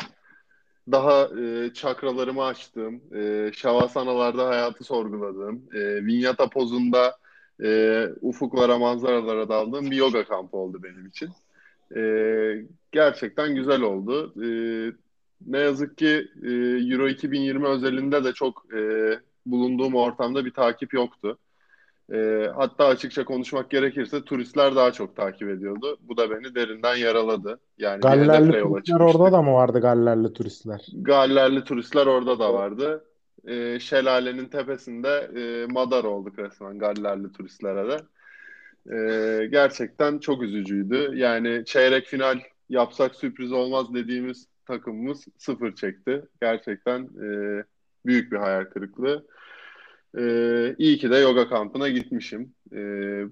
daha 0.92 1.30
e, 1.42 1.74
çakralarımı 1.74 2.44
açtım. 2.44 3.02
E, 3.16 3.52
şavasanalarda 3.54 4.48
hayatı 4.48 4.84
sorguladım. 4.84 5.64
E, 5.74 6.06
vinyata 6.06 6.50
pozunda 6.50 7.18
e, 7.64 8.08
ufuklara, 8.22 8.78
manzaralara 8.78 9.50
daldığım 9.50 9.92
bir 9.92 9.96
yoga 9.96 10.26
kampı 10.26 10.58
oldu 10.58 10.84
benim 10.84 11.08
için. 11.08 11.30
E, 11.96 12.02
gerçekten 12.92 13.56
güzel 13.56 13.82
oldu. 13.82 14.34
E, 14.44 14.48
ne 15.48 15.60
yazık 15.60 15.98
ki 15.98 16.28
e, 16.44 16.50
Euro 16.92 17.08
2020 17.08 17.68
özelinde 17.68 18.24
de 18.24 18.34
çok 18.34 18.66
e, 18.76 18.80
bulunduğum 19.46 19.96
ortamda 19.96 20.46
bir 20.46 20.54
takip 20.54 20.94
yoktu. 20.94 21.38
E, 22.14 22.48
hatta 22.56 22.86
açıkça 22.86 23.26
konuşmak 23.26 23.70
gerekirse 23.70 24.24
turistler 24.24 24.76
daha 24.76 24.92
çok 24.92 25.16
takip 25.16 25.50
ediyordu. 25.50 25.98
Bu 26.02 26.18
da 26.18 26.30
beni 26.30 26.56
derinden 26.56 26.96
yaraladı. 26.96 27.60
Yani 27.78 28.02
Gallerli 28.02 28.52
turistler 28.52 29.00
orada 29.00 29.32
da 29.32 29.42
mı 29.42 29.54
vardı 29.54 29.80
Gallerli 29.80 30.34
turistler? 30.34 30.88
Gallerli 30.94 31.64
turistler 31.64 32.06
orada 32.06 32.40
da 32.40 32.54
vardı. 32.54 33.04
E, 33.48 33.80
şelalenin 33.80 34.46
tepesinde 34.46 35.32
e, 35.36 35.66
madar 35.74 36.04
olduk 36.04 36.40
resmen 36.40 36.80
Gallerli 36.80 37.32
turistlere 37.32 37.90
de. 37.90 37.98
E, 38.96 39.48
gerçekten 39.48 40.20
çok 40.20 40.44
üzücüydü. 40.44 41.12
Yani 41.16 41.66
çeyrek 41.66 42.08
final 42.08 42.40
yapsak 42.70 43.16
sürpriz 43.16 43.52
olmaz 43.52 43.94
dediğimiz 43.94 44.48
takımımız 44.66 45.26
sıfır 45.38 45.76
çekti. 45.76 46.24
Gerçekten 46.42 47.02
e, 47.04 47.64
büyük 48.06 48.32
bir 48.32 48.38
hayal 48.38 48.66
kırıklığı. 48.66 49.26
Ee, 50.18 50.76
iyi 50.78 50.98
ki 50.98 51.12
de 51.12 51.18
yoga 51.18 51.50
kampına 51.50 51.90
gitmişim. 51.90 52.56
Ee, 52.74 53.26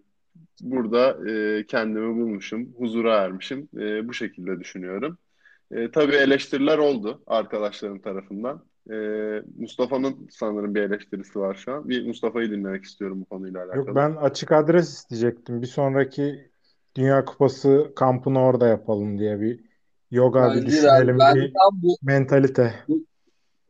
burada 0.62 1.30
e, 1.32 1.66
kendimi 1.68 2.16
bulmuşum, 2.16 2.74
huzura 2.78 3.18
ermişim. 3.18 3.70
E, 3.78 4.08
bu 4.08 4.14
şekilde 4.14 4.60
düşünüyorum. 4.60 5.18
E, 5.72 5.92
tabii 5.92 6.16
eleştiriler 6.16 6.78
oldu 6.78 7.24
arkadaşlarım 7.28 8.02
tarafından. 8.02 8.69
E, 8.90 8.96
Mustafa'nın 9.58 10.28
sanırım 10.32 10.76
bir 10.76 10.82
eleştirisi 10.82 11.40
var 11.40 11.56
şu 11.56 11.74
an. 11.74 11.90
Bir 11.90 12.08
Mustafa'yı 12.08 12.52
dinlemek 12.52 12.84
istiyorum 12.84 13.22
bu 13.22 13.26
konuyla 13.26 13.60
alakalı. 13.60 13.78
Yok 13.78 13.96
ben 13.96 14.16
açık 14.16 14.52
adres 14.52 14.90
isteyecektim. 14.90 15.62
Bir 15.62 15.68
sonraki 15.68 16.50
Dünya 16.96 17.26
Kupası 17.26 17.92
kampını 17.96 18.42
orada 18.42 18.68
yapalım 18.68 19.20
diye 19.20 19.42
bir 19.42 19.60
yoga 20.12 20.56
bir 20.56 20.66
düşünelim 20.66 21.20
ben 21.20 21.36
bir 21.36 21.54
tam 21.54 21.82
bu, 21.82 21.98
mentalite. 22.02 22.74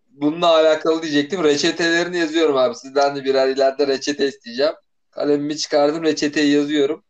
bununla 0.10 0.48
alakalı 0.48 1.02
diyecektim. 1.02 1.44
Reçetelerini 1.44 2.18
yazıyorum 2.18 2.58
abi. 2.58 2.76
Sizden 2.76 3.16
de 3.16 3.24
birer 3.24 3.48
ileride 3.48 3.88
reçete 3.88 4.28
isteyeceğim. 4.28 4.74
Kalemimi 5.12 5.58
çıkardım, 5.58 6.04
reçeteyi 6.04 6.54
yazıyorum. 6.54 7.04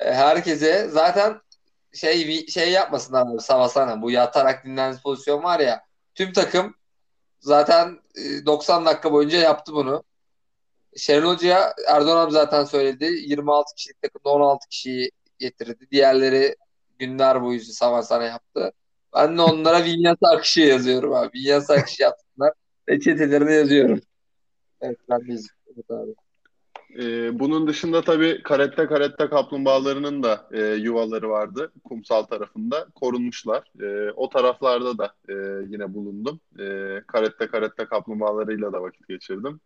E, 0.00 0.12
herkese 0.12 0.88
zaten 0.88 1.40
şey 1.92 2.46
şey 2.46 2.72
yapmasınlar 2.72 3.26
abi 3.26 3.40
Savasana. 3.40 4.02
Bu 4.02 4.10
yatarak 4.10 4.64
dinlenen 4.64 4.96
pozisyon 5.04 5.42
var 5.42 5.60
ya. 5.60 5.80
Tüm 6.14 6.32
takım 6.32 6.74
zaten 7.42 7.98
e, 8.16 8.46
90 8.46 8.86
dakika 8.86 9.12
boyunca 9.12 9.38
yaptı 9.38 9.72
bunu. 9.72 10.04
Şenol 10.96 11.34
Hoca'ya 11.34 11.74
Erdoğan 11.88 12.16
abi 12.26 12.32
zaten 12.32 12.64
söyledi. 12.64 13.04
26 13.04 13.74
kişilik 13.74 14.02
takımda 14.02 14.28
16 14.28 14.68
kişiyi 14.68 15.10
getirdi. 15.38 15.86
Diğerleri 15.90 16.56
günler 16.98 17.42
boyu 17.42 17.60
Savasana 17.60 18.24
yaptı. 18.24 18.72
Ben 19.14 19.38
de 19.38 19.42
onlara 19.42 19.84
Vinyasa 19.84 20.28
akışı 20.28 20.60
yazıyorum 20.60 21.14
abi. 21.14 21.38
Vinyasa 21.38 21.74
akışı 21.74 22.02
yapsınlar. 22.02 22.52
Reçetelerini 22.88 23.52
yazıyorum. 23.52 24.00
Evet 24.80 24.98
ben 25.10 25.20
de 25.20 25.40
evet 25.74 25.90
abi. 25.90 26.14
Ee, 26.98 27.38
bunun 27.38 27.66
dışında 27.66 28.02
tabii 28.02 28.42
karette 28.42 28.86
karette 28.86 29.28
kaplumbağalarının 29.28 30.22
da 30.22 30.48
e, 30.52 30.60
yuvaları 30.60 31.30
vardı 31.30 31.72
kumsal 31.84 32.22
tarafında 32.22 32.86
korunmuşlar. 32.94 33.72
E, 33.82 34.10
o 34.12 34.28
taraflarda 34.28 34.98
da 34.98 35.14
e, 35.28 35.34
yine 35.68 35.94
bulundum. 35.94 36.40
E, 36.58 36.64
karette 37.06 37.46
karette 37.46 37.84
kaplumbağalarıyla 37.84 38.72
da 38.72 38.82
vakit 38.82 39.08
geçirdim. 39.08 39.60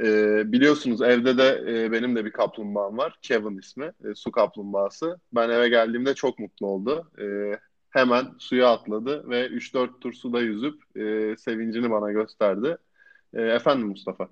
E, 0.00 0.42
biliyorsunuz 0.52 1.02
evde 1.02 1.38
de 1.38 1.64
e, 1.68 1.92
benim 1.92 2.16
de 2.16 2.24
bir 2.24 2.32
kaplumbağam 2.32 2.98
var. 2.98 3.18
Kevin 3.22 3.58
ismi. 3.58 3.84
E, 3.84 4.14
su 4.14 4.30
kaplumbağası. 4.32 5.18
Ben 5.32 5.50
eve 5.50 5.68
geldiğimde 5.68 6.14
çok 6.14 6.38
mutlu 6.38 6.66
oldu. 6.66 7.10
E, 7.20 7.24
hemen 7.90 8.26
suya 8.38 8.70
atladı 8.72 9.30
ve 9.30 9.46
3-4 9.48 10.00
tur 10.00 10.12
suda 10.12 10.40
yüzüp 10.40 10.96
e, 10.96 11.36
sevincini 11.36 11.90
bana 11.90 12.12
gösterdi. 12.12 12.76
E, 13.34 13.42
efendim 13.42 13.88
Mustafa. 13.88 14.28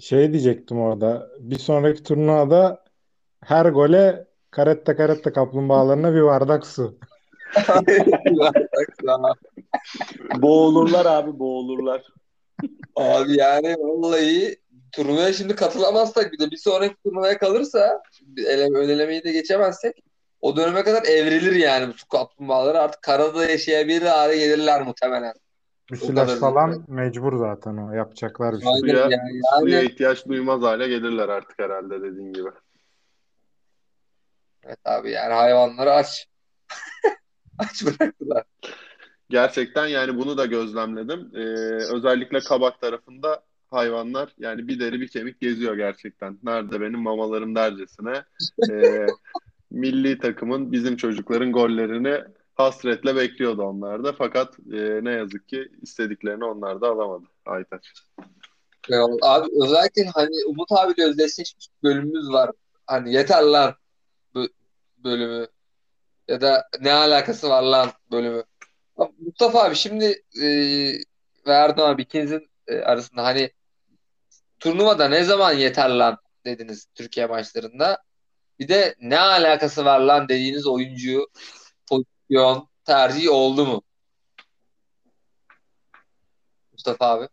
Şey 0.00 0.32
diyecektim 0.32 0.80
orada. 0.80 1.30
Bir 1.38 1.58
sonraki 1.58 2.02
turnuvada 2.02 2.84
her 3.44 3.66
gole 3.66 4.26
karette 4.50 4.96
karette 4.96 5.32
kaplumbağalarına 5.32 6.14
bir 6.14 6.22
bardak 6.22 6.66
su. 6.66 6.98
boğulurlar 10.42 11.06
abi 11.06 11.38
boğulurlar. 11.38 12.02
Abi 12.96 13.38
yani 13.38 13.76
vallahi 13.78 14.56
turnuvaya 14.92 15.32
şimdi 15.32 15.54
katılamazsak 15.54 16.32
bir 16.32 16.38
de 16.38 16.50
bir 16.50 16.56
sonraki 16.56 16.94
turnuvaya 17.04 17.38
kalırsa 17.38 18.02
ele, 18.38 18.78
önelemeyi 18.78 19.24
de 19.24 19.32
geçemezsek 19.32 20.02
o 20.40 20.56
döneme 20.56 20.82
kadar 20.82 21.02
evrilir 21.02 21.52
yani 21.52 21.88
bu 21.88 21.92
su 21.92 22.08
kaplumbağaları 22.08 22.80
artık 22.80 23.02
karada 23.02 23.50
yaşayabilir 23.50 24.02
hale 24.02 24.36
gelirler 24.36 24.82
muhtemelen. 24.82 25.34
Müsilaj 25.90 26.38
falan 26.38 26.84
mecbur 26.88 27.38
zaten 27.38 27.76
o. 27.76 27.92
Yapacaklar 27.92 28.54
bir 28.54 28.60
şey. 28.60 28.72
Suya, 28.80 28.96
yani, 28.96 29.12
yani. 29.12 29.40
suya 29.60 29.82
ihtiyaç 29.82 30.26
duymaz 30.26 30.62
hale 30.62 30.88
gelirler 30.88 31.28
artık 31.28 31.58
herhalde 31.58 32.02
dediğin 32.02 32.32
gibi. 32.32 32.48
Evet 34.62 34.78
abi 34.84 35.10
yani 35.10 35.32
hayvanları 35.32 35.92
aç. 35.92 36.28
aç 37.58 37.84
bıraktılar. 37.86 38.44
Gerçekten 39.30 39.86
yani 39.86 40.16
bunu 40.16 40.38
da 40.38 40.46
gözlemledim. 40.46 41.30
Ee, 41.34 41.40
özellikle 41.94 42.40
kabak 42.40 42.80
tarafında 42.80 43.42
hayvanlar 43.70 44.34
yani 44.38 44.68
bir 44.68 44.80
deri 44.80 45.00
bir 45.00 45.08
kemik 45.08 45.40
geziyor 45.40 45.76
gerçekten. 45.76 46.38
Nerede 46.42 46.80
benim 46.80 47.00
mamalarım 47.00 47.54
dercesine. 47.54 48.24
Ee, 48.70 49.06
milli 49.70 50.18
takımın 50.18 50.72
bizim 50.72 50.96
çocukların 50.96 51.52
gollerini 51.52 52.20
hasretle 52.56 53.16
bekliyordu 53.16 53.62
onlar 53.62 54.04
da. 54.04 54.12
Fakat 54.12 54.58
e, 54.72 55.04
ne 55.04 55.10
yazık 55.10 55.48
ki 55.48 55.68
istediklerini 55.82 56.44
onlar 56.44 56.80
da 56.80 56.88
alamadı 56.88 57.26
Aytaç. 57.46 57.92
Abi 59.22 59.48
özellikle 59.62 60.04
hani 60.14 60.44
Umut 60.46 60.72
abiyle 60.72 61.08
özdeşleşmiş 61.08 61.68
bölümümüz 61.82 62.28
var. 62.28 62.50
Hani 62.86 63.12
yeter 63.14 63.42
bölümü 65.04 65.46
ya 66.28 66.40
da 66.40 66.68
ne 66.80 66.92
alakası 66.92 67.48
var 67.48 67.62
lan 67.62 67.90
bölümü. 68.12 68.44
Mustafa 69.18 69.64
abi 69.64 69.74
şimdi 69.74 70.04
e, 70.42 70.46
ve 71.46 71.52
Erdoğan 71.52 71.94
abi 71.94 72.02
ikinizin 72.02 72.50
e, 72.66 72.78
arasında 72.78 73.24
hani 73.24 73.50
turnuvada 74.58 75.08
ne 75.08 75.24
zaman 75.24 75.52
yeter 75.52 75.90
lan 75.90 76.18
dediniz 76.44 76.86
Türkiye 76.94 77.26
maçlarında. 77.26 78.02
Bir 78.58 78.68
de 78.68 78.94
ne 79.00 79.18
alakası 79.18 79.84
var 79.84 80.00
lan 80.00 80.28
dediğiniz 80.28 80.66
oyuncu 80.66 81.26
pozisyon 82.28 82.68
tercih 82.84 83.30
oldu 83.30 83.66
mu? 83.66 83.82
Mustafa 86.72 87.06
abi. 87.06 87.28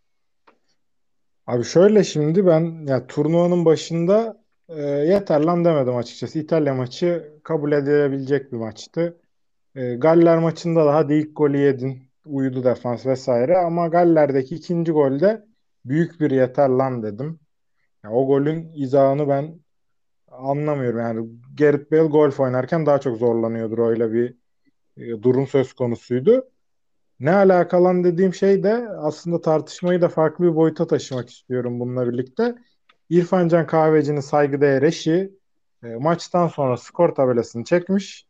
Abi 1.48 1.64
şöyle 1.64 2.04
şimdi 2.04 2.46
ben 2.46 2.86
ya 2.88 3.08
turnuvanın 3.08 3.66
başında 3.66 4.44
e, 4.70 4.82
yeter 4.82 5.42
lan 5.42 5.66
demedim 5.66 5.96
açıkçası. 5.96 6.40
İtalya 6.40 6.74
maçı 6.74 7.40
kabul 7.44 7.72
edilebilecek 7.72 8.52
bir 8.52 8.58
maçtı. 8.58 9.22
E, 9.76 9.96
Galler 9.96 10.38
maçında 10.38 10.86
da 10.86 10.96
hadi 10.96 11.14
ilk 11.14 11.38
golü 11.38 11.58
yedin. 11.58 12.04
Uyudu 12.26 12.64
defans 12.64 13.06
vesaire 13.06 13.58
ama 13.58 13.88
Galler'deki 13.88 14.56
ikinci 14.56 14.92
golde 14.92 15.46
büyük 15.86 16.20
bir 16.20 16.32
yeter 16.32 16.70
lan 16.70 17.04
dedim. 17.04 17.40
Ya, 18.04 18.12
o 18.12 18.28
golün 18.28 18.72
izahını 18.74 19.28
ben 19.28 19.60
anlamıyorum. 20.28 21.00
Yani 21.00 21.30
Gareth 21.58 21.92
Bale 21.92 22.08
golf 22.08 22.40
oynarken 22.40 22.86
daha 22.86 23.00
çok 23.00 23.18
zorlanıyordur 23.18 23.78
öyle 23.78 24.14
bir 24.14 24.43
durum 24.98 25.48
söz 25.48 25.74
konusuydu. 25.74 26.50
Ne 27.20 27.32
alakalan 27.32 28.04
dediğim 28.04 28.34
şey 28.34 28.64
de 28.64 28.90
aslında 28.90 29.42
tartışmayı 29.42 30.02
da 30.02 30.10
farklı 30.10 30.46
bir 30.46 30.56
boyuta 30.56 30.88
taşımak 30.88 31.30
istiyorum 31.30 31.80
bununla 31.80 32.08
birlikte. 32.12 32.56
İrfan 33.10 33.48
Can 33.48 33.68
Kahveci'nin 33.68 34.20
saygıdeğer 34.20 34.82
eşi 34.82 35.34
e, 35.84 35.88
maçtan 35.96 36.48
sonra 36.48 36.78
skor 36.78 37.10
tabelasını 37.16 37.64
çekmiş. 37.64 38.28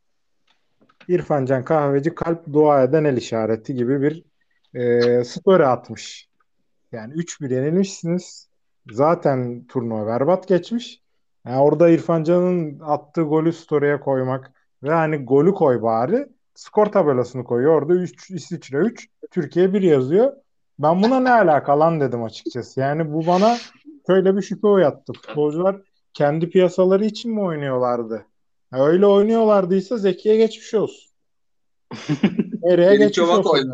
İrfan 1.07 1.45
Can 1.45 1.65
Kahveci 1.65 2.15
kalp 2.15 2.53
dua 2.53 2.83
eden 2.83 3.03
el 3.03 3.17
işareti 3.17 3.75
gibi 3.75 4.01
bir 4.01 4.23
e, 4.79 5.23
story 5.23 5.65
atmış. 5.65 6.27
Yani 6.91 7.13
3-1 7.13 7.53
yenilmişsiniz. 7.53 8.49
Zaten 8.91 9.65
turnuva 9.67 10.07
berbat 10.07 10.47
geçmiş. 10.47 11.01
Yani 11.45 11.57
orada 11.57 11.89
İrfan 11.89 12.23
Can'ın 12.23 12.79
attığı 12.79 13.21
golü 13.21 13.53
story'e 13.53 13.99
koymak 13.99 14.51
ve 14.83 14.91
hani 14.91 15.25
golü 15.25 15.53
koy 15.53 15.81
bari. 15.81 16.27
Skor 16.55 16.85
tabelasını 16.85 17.43
koyuyor. 17.43 17.81
Orada 17.81 17.93
3 17.93 18.31
İsviçre 18.31 18.77
3, 18.77 19.09
Türkiye 19.31 19.73
1 19.73 19.81
yazıyor. 19.81 20.33
Ben 20.79 21.03
buna 21.03 21.19
ne 21.19 21.31
alaka 21.31 21.79
lan 21.79 21.99
dedim 21.99 22.23
açıkçası. 22.23 22.79
Yani 22.79 23.13
bu 23.13 23.27
bana 23.27 23.57
şöyle 24.07 24.37
bir 24.37 24.41
şüphe 24.41 24.67
uyattı. 24.67 25.13
Futbolcular 25.13 25.81
kendi 26.13 26.49
piyasaları 26.49 27.05
için 27.05 27.31
mi 27.31 27.41
oynuyorlardı? 27.41 28.25
Ya 28.73 28.85
öyle 28.85 29.05
oynuyorlardıysa 29.05 29.97
Zeki'ye 29.97 30.37
geçmiş 30.37 30.73
olsun. 30.73 31.11
Meri'ye 32.63 32.95
geçmiş 32.95 33.29
olsun. 33.29 33.73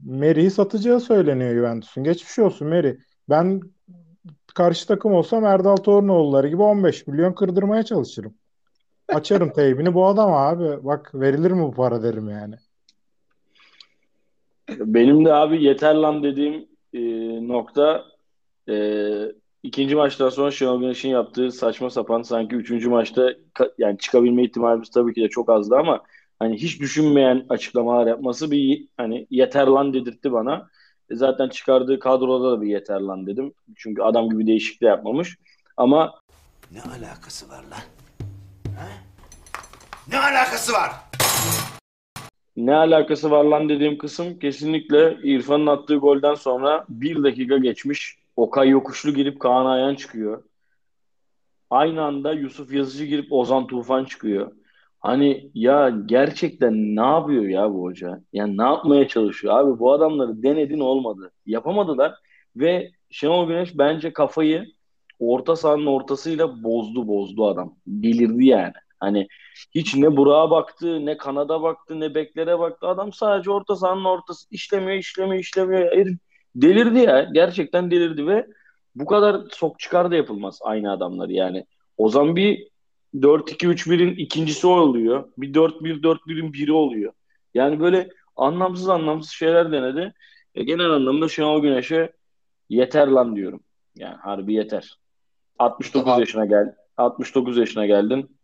Meri'yi 0.00 0.50
satacağı 0.50 1.00
söyleniyor 1.00 1.54
Juventus'un. 1.54 2.04
Geçmiş 2.04 2.38
olsun 2.38 2.68
Meri. 2.68 2.98
Ben 3.28 3.60
karşı 4.54 4.86
takım 4.86 5.12
olsam 5.12 5.44
Erdal 5.44 5.76
Tornoğulları 5.76 6.48
gibi 6.48 6.62
15 6.62 7.06
milyon 7.06 7.32
kırdırmaya 7.32 7.82
çalışırım. 7.82 8.34
Açarım 9.08 9.52
teybini 9.52 9.94
bu 9.94 10.06
adam 10.06 10.32
abi. 10.32 10.84
Bak 10.84 11.10
verilir 11.14 11.50
mi 11.50 11.62
bu 11.62 11.74
para 11.74 12.02
derim 12.02 12.28
yani. 12.28 12.54
Benim 14.70 15.24
de 15.24 15.32
abi 15.32 15.64
yeter 15.64 15.94
lan 15.94 16.22
dediğim 16.22 16.68
e, 16.92 17.00
nokta 17.48 18.04
e, 18.68 18.76
ikinci 19.62 19.96
maçtan 19.96 20.28
sonra 20.28 20.50
Şenol 20.50 20.80
Güneş'in 20.80 21.08
yaptığı 21.08 21.52
saçma 21.52 21.90
sapan 21.90 22.22
sanki 22.22 22.56
üçüncü 22.56 22.88
maçta 22.88 23.34
yani 23.78 23.98
çıkabilme 23.98 24.44
ihtimalimiz 24.44 24.90
tabii 24.90 25.14
ki 25.14 25.22
de 25.22 25.28
çok 25.28 25.50
azdı 25.50 25.76
ama 25.76 26.02
hani 26.38 26.56
hiç 26.56 26.80
düşünmeyen 26.80 27.46
açıklamalar 27.48 28.06
yapması 28.06 28.50
bir 28.50 28.88
hani 28.96 29.26
yeter 29.30 29.66
lan 29.66 29.94
dedirtti 29.94 30.32
bana. 30.32 30.68
E, 31.10 31.16
zaten 31.16 31.48
çıkardığı 31.48 31.98
kadroda 31.98 32.52
da 32.52 32.62
bir 32.62 32.68
yeter 32.68 33.00
lan 33.00 33.26
dedim. 33.26 33.52
Çünkü 33.76 34.02
adam 34.02 34.30
gibi 34.30 34.46
değişiklik 34.46 34.82
de 34.82 34.86
yapmamış. 34.86 35.36
Ama 35.76 36.14
ne 36.72 36.80
alakası 36.80 37.48
var 37.48 37.64
lan? 37.70 37.82
Ha? 38.76 38.88
Ne 40.08 40.18
alakası 40.18 40.72
var? 40.72 40.92
Ne 42.56 42.74
alakası 42.74 43.30
var 43.30 43.44
lan 43.44 43.68
dediğim 43.68 43.98
kısım 43.98 44.38
kesinlikle 44.38 45.18
İrfan'ın 45.22 45.66
attığı 45.66 45.96
golden 45.96 46.34
sonra 46.34 46.84
bir 46.88 47.22
dakika 47.22 47.58
geçmiş. 47.58 48.18
Okay 48.36 48.68
yokuşlu 48.68 49.14
girip 49.14 49.40
Kaan 49.40 49.66
Ayhan 49.66 49.94
çıkıyor. 49.94 50.42
Aynı 51.70 52.02
anda 52.02 52.32
Yusuf 52.32 52.72
Yazıcı 52.72 53.04
girip 53.04 53.32
Ozan 53.32 53.66
Tufan 53.66 54.04
çıkıyor. 54.04 54.52
Hani 55.00 55.50
ya 55.54 55.92
gerçekten 56.06 56.96
ne 56.96 57.06
yapıyor 57.06 57.44
ya 57.44 57.74
bu 57.74 57.82
hoca? 57.82 58.20
Yani 58.32 58.58
ne 58.58 58.62
yapmaya 58.62 59.08
çalışıyor? 59.08 59.58
Abi 59.58 59.78
bu 59.78 59.92
adamları 59.92 60.42
denedin 60.42 60.80
olmadı. 60.80 61.32
Yapamadılar 61.46 62.14
ve 62.56 62.90
Şenol 63.10 63.48
Güneş 63.48 63.78
bence 63.78 64.12
kafayı 64.12 64.75
orta 65.18 65.56
sahanın 65.56 65.86
ortasıyla 65.86 66.62
bozdu 66.62 67.08
bozdu 67.08 67.46
adam. 67.46 67.74
Delirdi 67.86 68.46
yani. 68.46 68.72
Hani 69.00 69.28
hiç 69.74 69.94
ne 69.94 70.16
Burak'a 70.16 70.50
baktı, 70.50 71.06
ne 71.06 71.16
Kanada 71.16 71.62
baktı, 71.62 72.00
ne 72.00 72.14
beklere 72.14 72.58
baktı. 72.58 72.86
Adam 72.86 73.12
sadece 73.12 73.50
orta 73.50 73.76
sahanın 73.76 74.04
ortası 74.04 74.46
işlemiyor, 74.50 74.98
işlemiyor, 74.98 75.40
işlemiyor. 75.40 76.06
Delirdi 76.54 76.98
ya. 76.98 77.30
Gerçekten 77.32 77.90
delirdi 77.90 78.26
ve 78.26 78.46
bu 78.94 79.06
kadar 79.06 79.40
sok 79.50 79.78
çıkar 79.78 80.10
da 80.10 80.16
yapılmaz 80.16 80.58
aynı 80.62 80.92
adamlar 80.92 81.28
yani. 81.28 81.66
Ozan 81.96 82.36
bir 82.36 82.68
4-2-3-1'in 83.14 84.16
ikincisi 84.16 84.66
oluyor. 84.66 85.28
Bir 85.38 85.52
4-1-4-1'in 85.52 86.52
biri 86.52 86.72
oluyor. 86.72 87.12
Yani 87.54 87.80
böyle 87.80 88.08
anlamsız 88.36 88.88
anlamsız 88.88 89.30
şeyler 89.30 89.72
denedi. 89.72 90.14
E, 90.54 90.64
genel 90.64 90.90
anlamda 90.90 91.28
Şenol 91.28 91.62
Güneş'e 91.62 92.12
yeter 92.68 93.06
lan 93.06 93.36
diyorum. 93.36 93.60
Yani 93.96 94.16
harbi 94.16 94.54
yeter. 94.54 94.98
69 95.58 96.12
Aha. 96.12 96.20
yaşına 96.20 96.44
gel. 96.44 96.74
69 96.96 97.56
yaşına 97.56 97.86
geldin. 97.86 98.38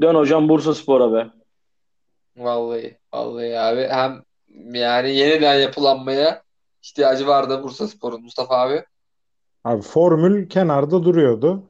Dön 0.00 0.14
hocam 0.14 0.48
Bursa 0.48 0.74
Spor'a 0.74 1.12
be. 1.12 1.30
Vallahi 2.36 2.98
vallahi 3.12 3.58
abi 3.58 3.88
hem 3.88 4.22
yani 4.74 5.16
yeniden 5.16 5.54
yapılanmaya 5.54 6.42
ihtiyacı 6.82 7.26
vardı 7.26 7.62
Bursa 7.62 7.88
Spor'un 7.88 8.22
Mustafa 8.22 8.54
abi. 8.54 8.84
Abi 9.64 9.82
formül 9.82 10.48
kenarda 10.48 11.04
duruyordu. 11.04 11.62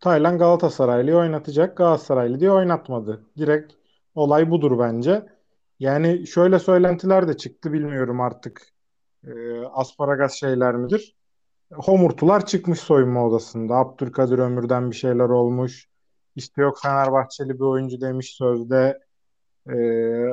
Taylan 0.00 0.38
Galatasaraylı'yı 0.38 1.16
oynatacak. 1.16 1.76
Galatasaraylı 1.76 2.40
diye 2.40 2.50
oynatmadı. 2.52 3.24
Direkt 3.38 3.72
olay 4.14 4.50
budur 4.50 4.78
bence. 4.78 5.26
Yani 5.80 6.26
şöyle 6.26 6.58
söylentiler 6.58 7.28
de 7.28 7.36
çıktı 7.36 7.72
bilmiyorum 7.72 8.20
artık. 8.20 8.62
E, 9.26 9.60
asparagas 9.72 10.34
şeyler 10.34 10.74
midir? 10.74 11.16
Homurtular 11.76 12.46
çıkmış 12.46 12.80
soyunma 12.80 13.26
odasında. 13.26 13.74
Abdülkadir 13.74 14.38
Ömür'den 14.38 14.90
bir 14.90 14.96
şeyler 14.96 15.28
olmuş. 15.28 15.88
İşte 16.36 16.62
yok 16.62 16.78
Fenerbahçeli 16.82 17.54
bir 17.54 17.64
oyuncu 17.64 18.00
demiş 18.00 18.34
sözde 18.36 18.98
e, 19.68 19.74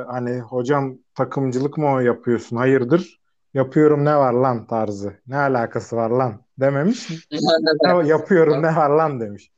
hani 0.07 0.39
hocam 0.39 0.97
takımcılık 1.15 1.77
mı 1.77 2.03
yapıyorsun? 2.03 2.55
Hayırdır? 2.55 3.21
Yapıyorum 3.53 4.05
ne 4.05 4.17
var 4.17 4.33
lan 4.33 4.67
tarzı. 4.67 5.13
Ne 5.27 5.37
alakası 5.37 5.95
var 5.95 6.09
lan 6.09 6.41
dememiş. 6.59 7.09
yapıyorum 8.05 8.61
ne 8.61 8.75
var 8.75 8.89
lan 8.89 9.19
demiş. 9.19 9.51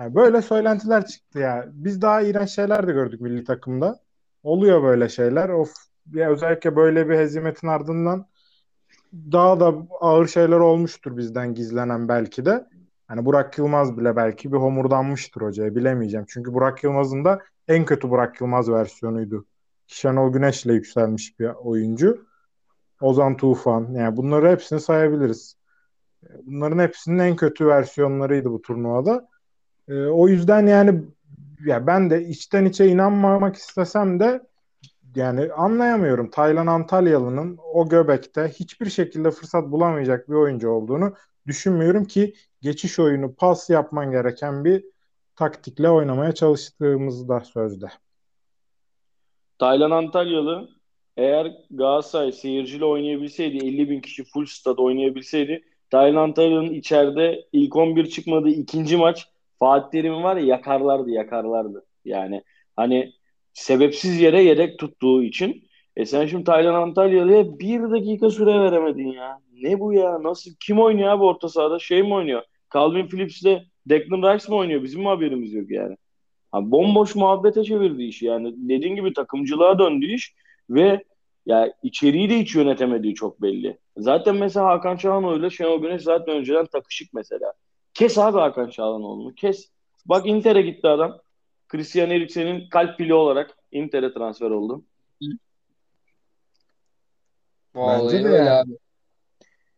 Yani 0.00 0.14
böyle 0.14 0.42
söylentiler 0.42 1.06
çıktı 1.06 1.38
ya. 1.38 1.66
Biz 1.72 2.02
daha 2.02 2.22
iğrenç 2.22 2.50
şeyler 2.50 2.86
de 2.86 2.92
gördük 2.92 3.20
milli 3.20 3.44
takımda. 3.44 4.00
Oluyor 4.42 4.82
böyle 4.82 5.08
şeyler. 5.08 5.48
Of 5.48 5.70
ya 6.12 6.30
özellikle 6.30 6.76
böyle 6.76 7.08
bir 7.08 7.18
hezimetin 7.18 7.68
ardından 7.68 8.26
daha 9.12 9.60
da 9.60 9.74
ağır 10.00 10.26
şeyler 10.26 10.58
olmuştur 10.58 11.16
bizden 11.16 11.54
gizlenen 11.54 12.08
belki 12.08 12.44
de. 12.44 12.66
Hani 13.08 13.24
Burak 13.24 13.58
Yılmaz 13.58 13.98
bile 13.98 14.16
belki 14.16 14.52
bir 14.52 14.56
homurdanmıştır 14.56 15.40
hocaya 15.40 15.74
bilemeyeceğim. 15.74 16.26
Çünkü 16.28 16.54
Burak 16.54 16.84
Yılmaz'ın 16.84 17.24
da 17.24 17.38
en 17.68 17.84
kötü 17.84 18.10
Burak 18.10 18.40
Yılmaz 18.40 18.70
versiyonuydu. 18.70 19.44
Şenol 19.86 20.32
Güneş'le 20.32 20.66
yükselmiş 20.66 21.40
bir 21.40 21.48
oyuncu. 21.48 22.26
Ozan 23.00 23.36
Tufan. 23.36 23.92
Yani 23.92 24.16
bunları 24.16 24.50
hepsini 24.50 24.80
sayabiliriz. 24.80 25.56
Bunların 26.42 26.78
hepsinin 26.78 27.18
en 27.18 27.36
kötü 27.36 27.66
versiyonlarıydı 27.66 28.50
bu 28.50 28.62
turnuvada. 28.62 29.28
E, 29.88 30.06
o 30.06 30.28
yüzden 30.28 30.66
yani 30.66 31.02
ya 31.64 31.86
ben 31.86 32.10
de 32.10 32.24
içten 32.24 32.64
içe 32.64 32.86
inanmamak 32.86 33.56
istesem 33.56 34.20
de 34.20 34.47
yani 35.18 35.52
anlayamıyorum. 35.52 36.30
Taylan 36.30 36.66
Antalyalı'nın 36.66 37.58
o 37.72 37.88
göbekte 37.88 38.48
hiçbir 38.48 38.90
şekilde 38.90 39.30
fırsat 39.30 39.70
bulamayacak 39.72 40.28
bir 40.28 40.34
oyuncu 40.34 40.70
olduğunu 40.70 41.14
düşünmüyorum 41.46 42.04
ki 42.04 42.34
geçiş 42.62 42.98
oyunu 42.98 43.34
pas 43.34 43.70
yapman 43.70 44.10
gereken 44.10 44.64
bir 44.64 44.84
taktikle 45.36 45.90
oynamaya 45.90 46.32
çalıştığımızda 46.32 47.40
sözde. 47.40 47.86
Taylan 49.58 49.90
Antalyalı 49.90 50.68
eğer 51.16 51.52
Galatasaray 51.70 52.32
seyirciyle 52.32 52.84
oynayabilseydi 52.84 53.56
50 53.56 53.90
bin 53.90 54.00
kişi 54.00 54.24
full 54.24 54.46
stad 54.46 54.78
oynayabilseydi 54.78 55.64
Taylan 55.90 56.22
Antalyalı'nın 56.22 56.74
içeride 56.74 57.44
ilk 57.52 57.76
11 57.76 58.06
çıkmadığı 58.06 58.48
ikinci 58.48 58.96
maç 58.96 59.28
Fatih 59.58 59.90
Terim'in 59.90 60.22
var 60.22 60.36
ya 60.36 60.46
yakarlardı 60.46 61.10
yakarlardı. 61.10 61.86
Yani 62.04 62.42
hani 62.76 63.12
sebepsiz 63.58 64.20
yere 64.20 64.42
yedek 64.42 64.78
tuttuğu 64.78 65.22
için 65.22 65.68
e 65.96 66.06
sen 66.06 66.26
şimdi 66.26 66.44
Taylan 66.44 66.74
Antalyalı'ya 66.74 67.58
bir 67.58 67.90
dakika 67.90 68.30
süre 68.30 68.60
veremedin 68.60 69.12
ya. 69.12 69.38
Ne 69.52 69.80
bu 69.80 69.92
ya? 69.92 70.22
Nasıl? 70.22 70.50
Kim 70.60 70.80
oynuyor 70.80 71.08
abi 71.08 71.24
orta 71.24 71.48
sahada? 71.48 71.78
Şey 71.78 72.02
mi 72.02 72.14
oynuyor? 72.14 72.42
Calvin 72.74 73.06
Phillips 73.06 73.42
ile 73.42 73.64
Declan 73.86 74.34
Rice 74.34 74.48
mi 74.48 74.54
oynuyor? 74.54 74.82
Bizim 74.82 75.00
mi 75.00 75.06
haberimiz 75.08 75.54
yok 75.54 75.70
yani? 75.70 75.96
Ha, 76.52 76.70
bomboş 76.70 77.14
muhabbete 77.14 77.64
çevirdi 77.64 78.02
iş 78.02 78.22
yani. 78.22 78.54
Dediğin 78.56 78.94
gibi 78.94 79.12
takımcılığa 79.12 79.78
döndü 79.78 80.06
iş 80.06 80.34
ve 80.70 81.04
ya 81.46 81.72
içeriği 81.82 82.30
de 82.30 82.38
hiç 82.38 82.54
yönetemediği 82.54 83.14
çok 83.14 83.42
belli. 83.42 83.78
Zaten 83.96 84.36
mesela 84.36 84.66
Hakan 84.66 84.96
Çalhanoğlu 84.96 85.38
ile 85.38 85.50
Şenol 85.50 85.82
Güneş 85.82 86.02
zaten 86.02 86.34
önceden 86.34 86.66
takışık 86.66 87.14
mesela. 87.14 87.52
Kes 87.94 88.18
abi 88.18 88.38
Hakan 88.38 88.68
Çalhanoğlu'nu. 88.68 89.34
Kes. 89.34 89.70
Bak 90.06 90.26
Inter'e 90.26 90.62
gitti 90.62 90.88
adam. 90.88 91.18
Christian 91.68 92.10
Eriksen'in 92.10 92.68
kalp 92.68 92.98
pili 92.98 93.14
olarak 93.14 93.58
Inter'e 93.72 94.12
transfer 94.14 94.50
oldu. 94.50 94.84
Vallahi 97.74 98.04
Bence 98.04 98.24
de 98.24 98.28
öyle 98.28 98.50
abi. 98.50 98.78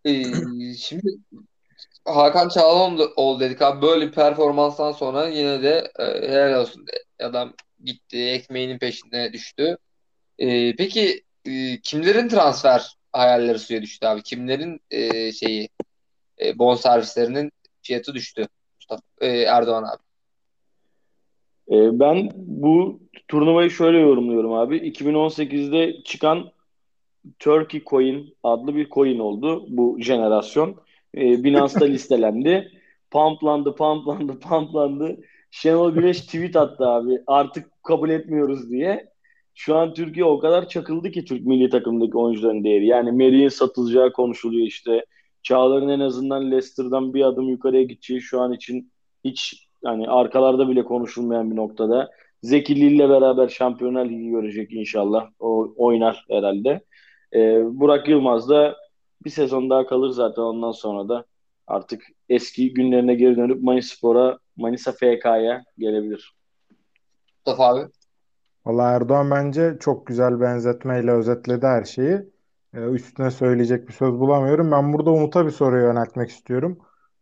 Ee, 0.04 0.74
şimdi 0.74 1.10
Hakan 2.04 2.48
Çalhanoğlu 2.48 3.40
dedik 3.40 3.62
abi. 3.62 3.82
Böyle 3.82 4.06
bir 4.06 4.12
performanstan 4.12 4.92
sonra 4.92 5.28
yine 5.28 5.62
de 5.62 5.92
e, 5.98 6.04
helal 6.04 6.60
olsun. 6.60 6.86
Adam 7.20 7.54
gitti. 7.84 8.18
Ekmeğinin 8.18 8.78
peşinde 8.78 9.32
düştü. 9.32 9.76
Ee, 10.38 10.76
peki 10.76 11.24
e, 11.44 11.80
kimlerin 11.80 12.28
transfer 12.28 12.96
hayalleri 13.12 13.58
suya 13.58 13.82
düştü 13.82 14.06
abi? 14.06 14.22
Kimlerin 14.22 14.80
e, 14.90 15.32
şeyi 15.32 15.68
e, 16.40 16.58
bon 16.58 16.74
servislerinin 16.74 17.52
fiyatı 17.82 18.14
düştü 18.14 18.46
Mustafa 18.76 19.02
e, 19.20 19.28
Erdoğan 19.28 19.82
abi. 19.82 20.09
E, 21.70 22.00
ben 22.00 22.30
bu 22.36 23.00
turnuvayı 23.28 23.70
şöyle 23.70 23.98
yorumluyorum 23.98 24.52
abi. 24.52 24.76
2018'de 24.76 26.02
çıkan 26.04 26.50
Turkey 27.38 27.84
Coin 27.84 28.36
adlı 28.42 28.76
bir 28.76 28.90
coin 28.90 29.18
oldu 29.18 29.66
bu 29.68 30.00
jenerasyon. 30.00 30.76
E, 31.16 31.44
Binance'da 31.44 31.84
listelendi. 31.86 32.72
Pamplandı, 33.10 33.74
pamplandı, 33.74 34.40
pamplandı. 34.40 35.20
Şenol 35.50 35.94
Güneş 35.94 36.20
tweet 36.20 36.56
attı 36.56 36.86
abi. 36.86 37.18
Artık 37.26 37.82
kabul 37.82 38.10
etmiyoruz 38.10 38.70
diye. 38.70 39.10
Şu 39.54 39.76
an 39.76 39.94
Türkiye 39.94 40.24
o 40.24 40.38
kadar 40.38 40.68
çakıldı 40.68 41.10
ki 41.10 41.24
Türk 41.24 41.46
milli 41.46 41.70
takımındaki 41.70 42.18
oyuncuların 42.18 42.64
değeri. 42.64 42.86
Yani 42.86 43.12
Merih'in 43.12 43.48
satılacağı 43.48 44.12
konuşuluyor 44.12 44.66
işte. 44.66 45.06
Çağlar'ın 45.42 45.88
en 45.88 46.00
azından 46.00 46.50
Leicester'dan 46.50 47.14
bir 47.14 47.22
adım 47.22 47.48
yukarıya 47.48 47.82
gideceği 47.82 48.20
şu 48.20 48.40
an 48.40 48.52
için 48.52 48.92
hiç 49.24 49.69
yani 49.84 50.08
arkalarda 50.08 50.68
bile 50.68 50.84
konuşulmayan 50.84 51.50
bir 51.50 51.56
noktada. 51.56 52.10
Zeki 52.42 52.74
ile 52.74 53.08
beraber 53.08 53.48
Şampiyonlar 53.48 54.04
Ligi 54.04 54.30
görecek 54.30 54.72
inşallah. 54.72 55.30
O 55.40 55.72
oynar 55.76 56.24
herhalde. 56.30 56.80
Ee, 57.34 57.62
Burak 57.64 58.08
Yılmaz 58.08 58.48
da 58.48 58.76
bir 59.24 59.30
sezon 59.30 59.70
daha 59.70 59.86
kalır 59.86 60.10
zaten 60.10 60.42
ondan 60.42 60.72
sonra 60.72 61.08
da 61.08 61.24
artık 61.66 62.02
eski 62.28 62.74
günlerine 62.74 63.14
geri 63.14 63.36
dönüp 63.36 63.62
Manispor'a, 63.62 64.38
Manisa 64.56 64.92
FK'ya 64.92 65.64
gelebilir. 65.78 66.34
Mustafa 67.36 67.64
abi. 67.64 67.90
Valla 68.66 68.90
Erdoğan 68.90 69.30
bence 69.30 69.76
çok 69.80 70.06
güzel 70.06 70.40
benzetmeyle 70.40 71.10
özetledi 71.10 71.66
her 71.66 71.84
şeyi. 71.84 72.20
Ee, 72.74 72.80
üstüne 72.80 73.30
söyleyecek 73.30 73.88
bir 73.88 73.92
söz 73.92 74.12
bulamıyorum. 74.12 74.70
Ben 74.70 74.92
burada 74.92 75.10
Umut'a 75.10 75.46
bir 75.46 75.50
soru 75.50 75.80
yöneltmek 75.80 76.30
istiyorum. 76.30 76.78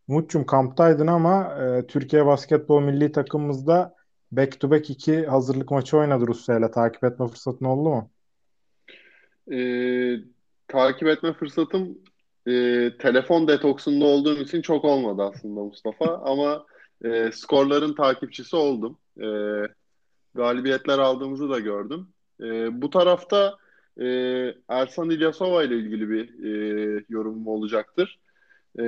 Umut'cum 0.09 0.47
kamptaydın 0.47 1.07
ama 1.07 1.55
e, 1.63 1.87
Türkiye 1.87 2.27
basketbol 2.27 2.83
milli 2.83 3.13
takımımızda 3.13 3.95
back 4.33 4.61
to 4.61 4.71
back 4.71 4.91
iki 4.91 5.27
hazırlık 5.27 5.71
maçı 5.71 5.97
oynadı 5.97 6.27
Rusya 6.27 6.59
ile. 6.59 6.71
Takip 6.71 7.05
etme 7.05 7.29
fırsatın 7.29 7.65
oldu 7.65 7.89
mu? 7.89 8.11
Ee, 9.53 10.17
takip 10.69 11.09
etme 11.09 11.33
fırsatım 11.33 11.99
e, 12.47 12.53
telefon 12.99 13.49
detoksunda 13.49 14.05
olduğum 14.05 14.41
için 14.41 14.63
çok 14.63 14.85
olmadı 14.85 15.23
aslında 15.23 15.61
Mustafa 15.61 16.23
ama 16.25 16.67
e, 17.05 17.31
skorların 17.33 17.95
takipçisi 17.95 18.57
oldum. 18.57 18.99
E, 19.21 19.29
galibiyetler 20.35 20.99
aldığımızı 20.99 21.51
da 21.51 21.59
gördüm. 21.59 22.09
E, 22.41 22.83
bu 22.83 22.91
tarafta 22.91 23.57
e, 24.01 24.07
Ersan 24.69 25.11
İlyasova 25.11 25.65
ile 25.65 25.77
ilgili 25.77 26.11
bir 26.11 26.45
e, 26.45 27.05
yorumum 27.09 27.47
olacaktır. 27.47 28.19
E, 28.81 28.83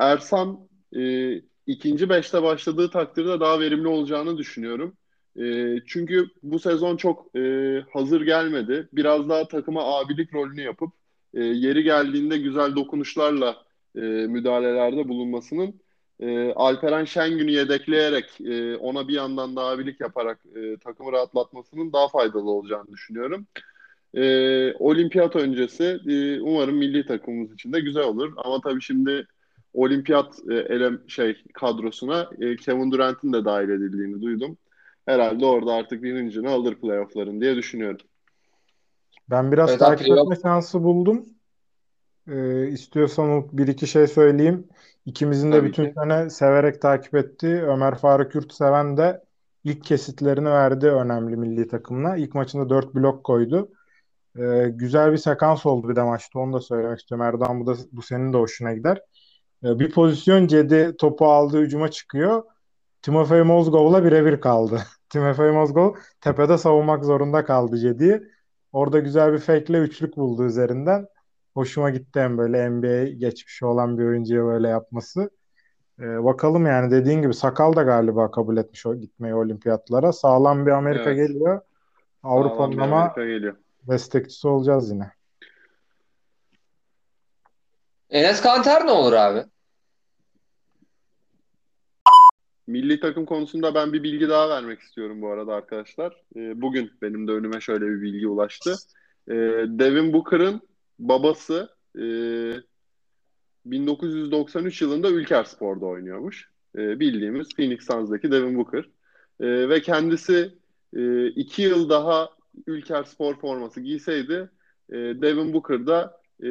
Ersan 0.00 0.68
e, 0.96 1.34
ikinci 1.66 2.08
beşte 2.08 2.42
başladığı 2.42 2.90
takdirde 2.90 3.40
daha 3.40 3.60
verimli 3.60 3.88
olacağını 3.88 4.38
düşünüyorum. 4.38 4.96
E, 5.40 5.76
çünkü 5.86 6.26
bu 6.42 6.58
sezon 6.58 6.96
çok 6.96 7.36
e, 7.36 7.40
hazır 7.92 8.20
gelmedi. 8.20 8.88
Biraz 8.92 9.28
daha 9.28 9.48
takıma 9.48 9.98
abilik 9.98 10.34
rolünü 10.34 10.60
yapıp 10.62 10.92
e, 11.34 11.40
yeri 11.44 11.82
geldiğinde 11.82 12.38
güzel 12.38 12.76
dokunuşlarla 12.76 13.56
e, 13.96 14.00
müdahalelerde 14.00 15.08
bulunmasının 15.08 15.80
e, 16.20 16.52
Alperen 16.52 17.04
Şengün'ü 17.04 17.50
yedekleyerek 17.50 18.40
e, 18.40 18.76
ona 18.76 19.08
bir 19.08 19.14
yandan 19.14 19.56
daha 19.56 19.66
abilik 19.70 20.00
yaparak 20.00 20.40
e, 20.56 20.76
takımı 20.78 21.12
rahatlatmasının 21.12 21.92
daha 21.92 22.08
faydalı 22.08 22.50
olacağını 22.50 22.88
düşünüyorum. 22.88 23.46
E, 24.16 24.74
olimpiyat 24.74 25.36
öncesi 25.36 25.98
e, 26.08 26.40
umarım 26.40 26.76
milli 26.76 27.06
takımımız 27.06 27.52
için 27.52 27.72
de 27.72 27.80
güzel 27.80 28.04
olur. 28.04 28.32
Ama 28.36 28.60
tabii 28.60 28.82
şimdi 28.82 29.26
olimpiyat 29.74 30.34
e, 30.50 30.54
elem 30.54 31.00
şey 31.08 31.36
kadrosuna 31.54 32.30
e, 32.40 32.56
Kevin 32.56 32.90
Durant'in 32.90 33.32
de 33.32 33.44
dahil 33.44 33.68
edildiğini 33.68 34.22
duydum. 34.22 34.56
Herhalde 35.06 35.46
orada 35.46 35.72
artık 35.72 36.02
birincini 36.02 36.48
alır 36.48 36.74
playoff'ların 36.74 37.40
diye 37.40 37.56
düşünüyorum. 37.56 38.06
Ben 39.30 39.52
biraz 39.52 39.70
evet, 39.70 39.80
takip 39.80 40.06
etme 40.06 40.36
şansı 40.42 40.82
buldum. 40.82 41.26
Ee, 42.28 42.68
istiyorsan 42.68 43.48
bir 43.52 43.68
iki 43.68 43.86
şey 43.86 44.06
söyleyeyim. 44.06 44.68
İkimizin 45.06 45.52
de 45.52 45.58
Tabii 45.58 45.68
bütün 45.68 45.84
ki. 45.84 45.92
sene 45.94 46.30
severek 46.30 46.82
takip 46.82 47.14
ettiği 47.14 47.62
Ömer 47.62 47.94
Faruk 47.94 48.34
Yurtseven 48.34 48.96
de 48.96 49.24
ilk 49.64 49.84
kesitlerini 49.84 50.50
verdi 50.50 50.86
önemli 50.86 51.36
milli 51.36 51.68
takımına. 51.68 52.16
İlk 52.16 52.34
maçında 52.34 52.70
4 52.70 52.94
blok 52.94 53.24
koydu. 53.24 53.68
Ee, 54.38 54.68
güzel 54.74 55.12
bir 55.12 55.16
sekans 55.16 55.66
oldu 55.66 55.88
bir 55.88 55.96
de 55.96 56.02
maçta. 56.02 56.38
Onu 56.38 56.52
da 56.52 56.60
söylemek 56.60 56.98
istiyorum. 56.98 57.26
Erdoğan 57.26 57.60
bu 57.60 57.66
da 57.66 57.76
bu 57.92 58.02
senin 58.02 58.32
de 58.32 58.36
hoşuna 58.36 58.72
gider. 58.72 59.00
Ee, 59.64 59.78
bir 59.78 59.90
pozisyon 59.90 60.46
Cedi 60.46 60.96
topu 60.98 61.26
aldı 61.26 61.60
hücuma 61.60 61.90
çıkıyor. 61.90 62.42
Timofey 63.02 63.42
Mozgov'la 63.42 64.04
birebir 64.04 64.40
kaldı. 64.40 64.80
Timofey 65.08 65.50
Mozgov 65.50 65.94
tepede 66.20 66.58
savunmak 66.58 67.04
zorunda 67.04 67.44
kaldı 67.44 67.78
Cedi'yi. 67.78 68.22
Orada 68.72 68.98
güzel 68.98 69.32
bir 69.32 69.38
fake'le 69.38 69.74
üçlük 69.74 70.16
buldu 70.16 70.44
üzerinden. 70.44 71.06
Hoşuma 71.54 71.90
gitti 71.90 72.20
hem 72.20 72.38
böyle 72.38 72.70
NBA 72.70 73.04
geçmişi 73.04 73.66
olan 73.66 73.98
bir 73.98 74.04
oyuncuya 74.04 74.44
böyle 74.44 74.68
yapması. 74.68 75.30
Ee, 76.00 76.24
bakalım 76.24 76.66
yani 76.66 76.90
dediğin 76.90 77.22
gibi 77.22 77.34
Sakal 77.34 77.76
da 77.76 77.82
galiba 77.82 78.30
kabul 78.30 78.56
etmiş 78.56 78.86
o 78.86 78.94
gitmeyi 78.94 79.34
olimpiyatlara. 79.34 80.12
Sağlam 80.12 80.66
bir 80.66 80.70
Amerika 80.70 81.10
evet. 81.10 81.28
geliyor. 81.28 81.60
Avrupa'nın 82.22 82.78
ama 82.78 83.12
geliyor. 83.16 83.56
Destekçisi 83.88 84.48
olacağız 84.48 84.90
yine. 84.90 85.10
Enes 88.10 88.40
Kanter 88.40 88.86
ne 88.86 88.90
olur 88.90 89.12
abi? 89.12 89.44
Milli 92.66 93.00
takım 93.00 93.26
konusunda 93.26 93.74
ben 93.74 93.92
bir 93.92 94.02
bilgi 94.02 94.28
daha 94.28 94.48
vermek 94.48 94.80
istiyorum 94.80 95.22
bu 95.22 95.28
arada 95.28 95.54
arkadaşlar. 95.54 96.22
Ee, 96.36 96.62
bugün 96.62 96.92
benim 97.02 97.28
de 97.28 97.32
önüme 97.32 97.60
şöyle 97.60 97.86
bir 97.86 98.02
bilgi 98.02 98.28
ulaştı. 98.28 98.76
Ee, 99.28 99.34
Devin 99.68 100.12
Booker'ın 100.12 100.60
babası 100.98 101.68
e, 101.98 102.04
1993 103.64 104.82
yılında 104.82 105.10
Ülker 105.10 105.44
Spor'da 105.44 105.86
oynuyormuş. 105.86 106.50
E, 106.76 107.00
bildiğimiz 107.00 107.48
Phoenix 107.56 107.86
Suns'daki 107.86 108.32
Devin 108.32 108.56
Booker. 108.56 108.84
E, 109.40 109.68
ve 109.68 109.82
kendisi 109.82 110.54
e, 110.96 111.26
iki 111.26 111.62
yıl 111.62 111.88
daha 111.88 112.30
Ülker 112.66 113.04
Spor 113.04 113.34
forması 113.34 113.80
giyseydi 113.80 114.50
e, 114.90 114.96
Devin 114.96 115.52
Booker 115.52 115.86
da 115.86 116.20
e, 116.44 116.50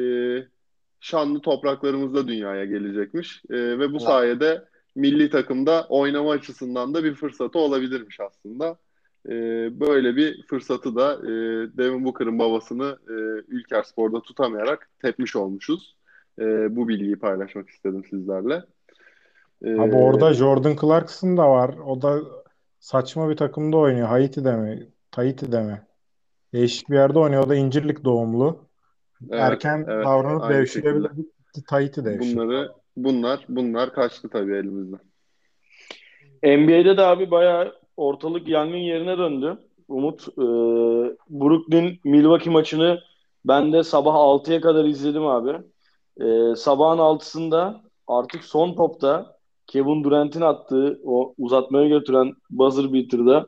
şanlı 1.00 1.40
topraklarımızda 1.40 2.28
dünyaya 2.28 2.64
gelecekmiş. 2.64 3.42
E, 3.50 3.54
ve 3.54 3.92
bu 3.92 4.00
sayede 4.00 4.64
milli 4.94 5.30
takımda 5.30 5.86
oynama 5.88 6.30
açısından 6.30 6.94
da 6.94 7.04
bir 7.04 7.14
fırsatı 7.14 7.58
olabilirmiş 7.58 8.20
aslında. 8.20 8.76
E, 9.28 9.32
böyle 9.80 10.16
bir 10.16 10.46
fırsatı 10.46 10.96
da 10.96 11.14
e, 11.14 11.30
Devin 11.76 12.04
Booker'ın 12.04 12.38
babasını 12.38 12.98
e, 13.08 13.12
Ülker 13.48 13.82
Spor'da 13.82 14.22
tutamayarak 14.22 14.90
tepmiş 15.02 15.36
olmuşuz. 15.36 15.96
E, 16.38 16.76
bu 16.76 16.88
bilgiyi 16.88 17.16
paylaşmak 17.16 17.68
istedim 17.68 18.04
sizlerle. 18.10 18.62
E, 19.64 19.80
Abi 19.80 19.96
orada 19.96 20.32
Jordan 20.32 20.76
Clarkson 20.80 21.36
da 21.36 21.50
var. 21.50 21.74
O 21.86 22.02
da 22.02 22.20
saçma 22.78 23.30
bir 23.30 23.36
takımda 23.36 23.76
oynuyor. 23.76 24.08
Haiti'de 24.08 24.56
mi? 24.56 24.88
Tahiti'de 25.10 25.62
mi? 25.62 25.82
Değişik 26.54 26.90
bir 26.90 26.94
yerde 26.94 27.18
oynuyor. 27.18 27.46
O 27.46 27.48
da 27.48 27.54
İncirlik 27.54 28.04
doğumlu. 28.04 28.58
Evet, 29.30 29.40
Erken 29.40 29.84
evet, 29.88 30.06
davranıp 30.06 30.50
devşirebilir. 30.50 31.10
Tahiti 31.68 32.04
devşir. 32.04 32.36
Bunları 32.36 32.72
bunlar 32.96 33.44
bunlar 33.48 33.92
kaçtı 33.92 34.28
tabii 34.28 34.54
elimizden. 34.54 35.00
NBA'de 36.42 36.96
de 36.96 37.02
abi 37.02 37.30
bayağı 37.30 37.74
ortalık 37.96 38.48
yangın 38.48 38.76
yerine 38.76 39.18
döndü. 39.18 39.58
Umut 39.88 40.28
e, 40.28 40.46
Brooklyn 41.30 41.98
Milwaukee 42.04 42.50
maçını 42.50 43.00
ben 43.44 43.72
de 43.72 43.82
sabah 43.82 44.14
6'ya 44.14 44.60
kadar 44.60 44.84
izledim 44.84 45.26
abi. 45.26 45.50
E, 46.20 46.56
sabahın 46.56 46.98
6'sında 46.98 47.80
artık 48.06 48.44
son 48.44 48.74
topta 48.74 49.36
Kevin 49.66 50.04
Durant'in 50.04 50.40
attığı 50.40 51.00
o 51.04 51.34
uzatmaya 51.38 51.88
götüren 51.88 52.32
buzzer 52.50 52.92
beater'da 52.92 53.46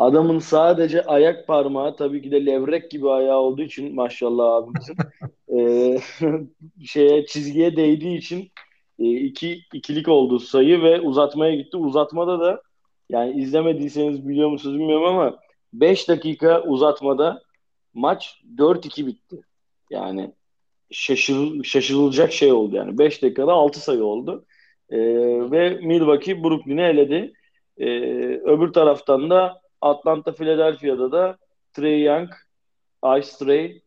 adamın 0.00 0.38
sadece 0.38 1.04
ayak 1.04 1.46
parmağı 1.46 1.96
tabii 1.96 2.22
ki 2.22 2.30
de 2.30 2.46
levrek 2.46 2.90
gibi 2.90 3.10
ayağı 3.10 3.38
olduğu 3.38 3.62
için 3.62 3.94
maşallah 3.94 4.54
abimizin 4.54 4.96
e, 5.56 5.98
şeye 6.84 7.26
çizgiye 7.26 7.76
değdiği 7.76 8.18
için 8.18 8.50
e, 8.98 9.04
iki 9.04 9.60
ikilik 9.74 10.08
oldu 10.08 10.38
sayı 10.38 10.82
ve 10.82 11.00
uzatmaya 11.00 11.54
gitti. 11.54 11.76
Uzatmada 11.76 12.40
da 12.40 12.62
yani 13.10 13.40
izlemediyseniz 13.40 14.28
biliyor 14.28 14.48
musunuz 14.48 14.78
bilmiyorum 14.78 15.06
ama 15.06 15.38
5 15.72 16.08
dakika 16.08 16.62
uzatmada 16.62 17.42
maç 17.94 18.42
4-2 18.56 19.06
bitti. 19.06 19.40
Yani 19.90 20.32
şaşır, 20.90 21.64
şaşırılacak 21.64 22.32
şey 22.32 22.52
oldu 22.52 22.76
yani. 22.76 22.98
5 22.98 23.22
dakikada 23.22 23.52
6 23.52 23.80
sayı 23.80 24.04
oldu. 24.04 24.44
Ee, 24.90 24.98
ve 25.50 25.70
Milwaukee 25.70 26.44
Brooklyn'i 26.44 26.82
eledi. 26.82 27.32
Ee, 27.78 27.86
öbür 28.44 28.72
taraftan 28.72 29.30
da 29.30 29.59
Atlanta 29.80 30.32
Philadelphia'da 30.32 31.12
da 31.12 31.36
Trey 31.72 32.02
Young, 32.02 32.30
Ice 33.18 33.28
Trey, 33.38 33.82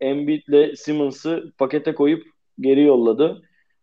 Embiid 0.00 0.42
ile 0.48 0.76
Simmons'ı 0.76 1.52
pakete 1.58 1.94
koyup 1.94 2.26
geri 2.60 2.82
yolladı. 2.82 3.42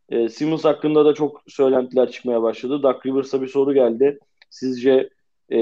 Ee, 0.10 0.30
Simmons 0.30 0.66
hakkında 0.66 1.06
da 1.06 1.14
çok 1.14 1.44
söylentiler 1.48 2.12
çıkmaya 2.12 2.42
başladı. 2.42 2.84
Doug 2.84 3.06
Rivers'a 3.06 3.42
bir 3.42 3.48
soru 3.48 3.74
geldi. 3.74 4.20
Sizce 4.50 5.10
e, 5.52 5.60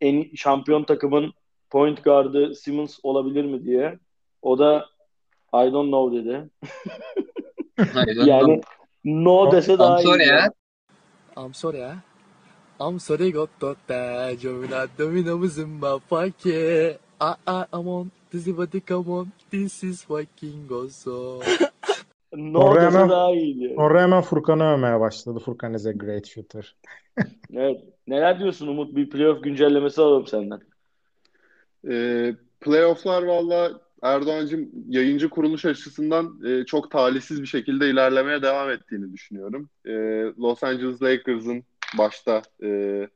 en 0.00 0.34
şampiyon 0.34 0.84
takımın 0.84 1.32
point 1.70 2.04
guard'ı 2.04 2.54
Simmons 2.54 2.98
olabilir 3.02 3.44
mi 3.44 3.64
diye. 3.64 3.98
O 4.42 4.58
da 4.58 4.86
I 5.54 5.72
don't 5.72 5.88
know 5.88 6.18
dedi. 6.18 6.50
yani 8.28 8.60
no 9.04 9.52
dese 9.52 9.78
daha 9.78 10.00
iyi. 10.02 10.28
Ya. 10.28 10.52
I'm 11.36 11.54
sorry, 11.54 11.84
ah. 11.84 12.11
I'm 12.88 12.98
sorry, 12.98 13.30
got 13.32 13.48
to 13.60 13.76
that. 13.86 14.38
Jovina, 14.40 14.88
domina, 14.98 15.36
was 15.36 15.58
in 15.58 15.68
my 15.80 15.98
pocket. 16.10 17.00
I, 17.20 17.34
I, 17.46 17.64
I'm 17.72 17.88
on. 17.88 18.10
This 18.30 18.46
is 18.46 18.56
what 18.56 18.70
they 18.72 18.80
come 18.80 19.08
on. 19.10 19.32
This 19.50 19.84
is 19.84 20.02
fucking 20.04 20.68
awesome. 20.70 21.42
Ne 22.34 22.58
Oraya 22.58 22.90
hemen- 22.90 23.08
daha 23.08 23.30
iyiydi. 23.34 23.74
Oraya 23.76 24.02
hemen 24.02 24.22
Furkan'ı 24.22 24.64
övmeye 24.74 25.00
başladı. 25.00 25.38
Furkan 25.38 25.74
is 25.74 25.86
a 25.86 25.92
great 25.92 26.26
shooter. 26.26 26.74
Evet. 27.54 27.80
Neler 28.06 28.38
diyorsun 28.40 28.66
Umut? 28.66 28.96
Bir 28.96 29.10
playoff 29.10 29.42
güncellemesi 29.42 30.00
alalım 30.02 30.26
senden. 30.26 30.60
E, 31.90 31.94
playofflar 32.60 33.22
valla 33.22 33.80
Erdoğan'cığım 34.02 34.70
yayıncı 34.88 35.28
kuruluş 35.30 35.64
açısından 35.64 36.40
e, 36.46 36.64
çok 36.64 36.90
talihsiz 36.90 37.42
bir 37.42 37.46
şekilde 37.46 37.90
ilerlemeye 37.90 38.42
devam 38.42 38.70
ettiğini 38.70 39.12
düşünüyorum. 39.12 39.68
E, 39.86 39.92
Los 40.40 40.64
Angeles 40.64 41.02
Lakers'ın 41.02 41.64
başta 41.98 42.42
e, 42.62 43.08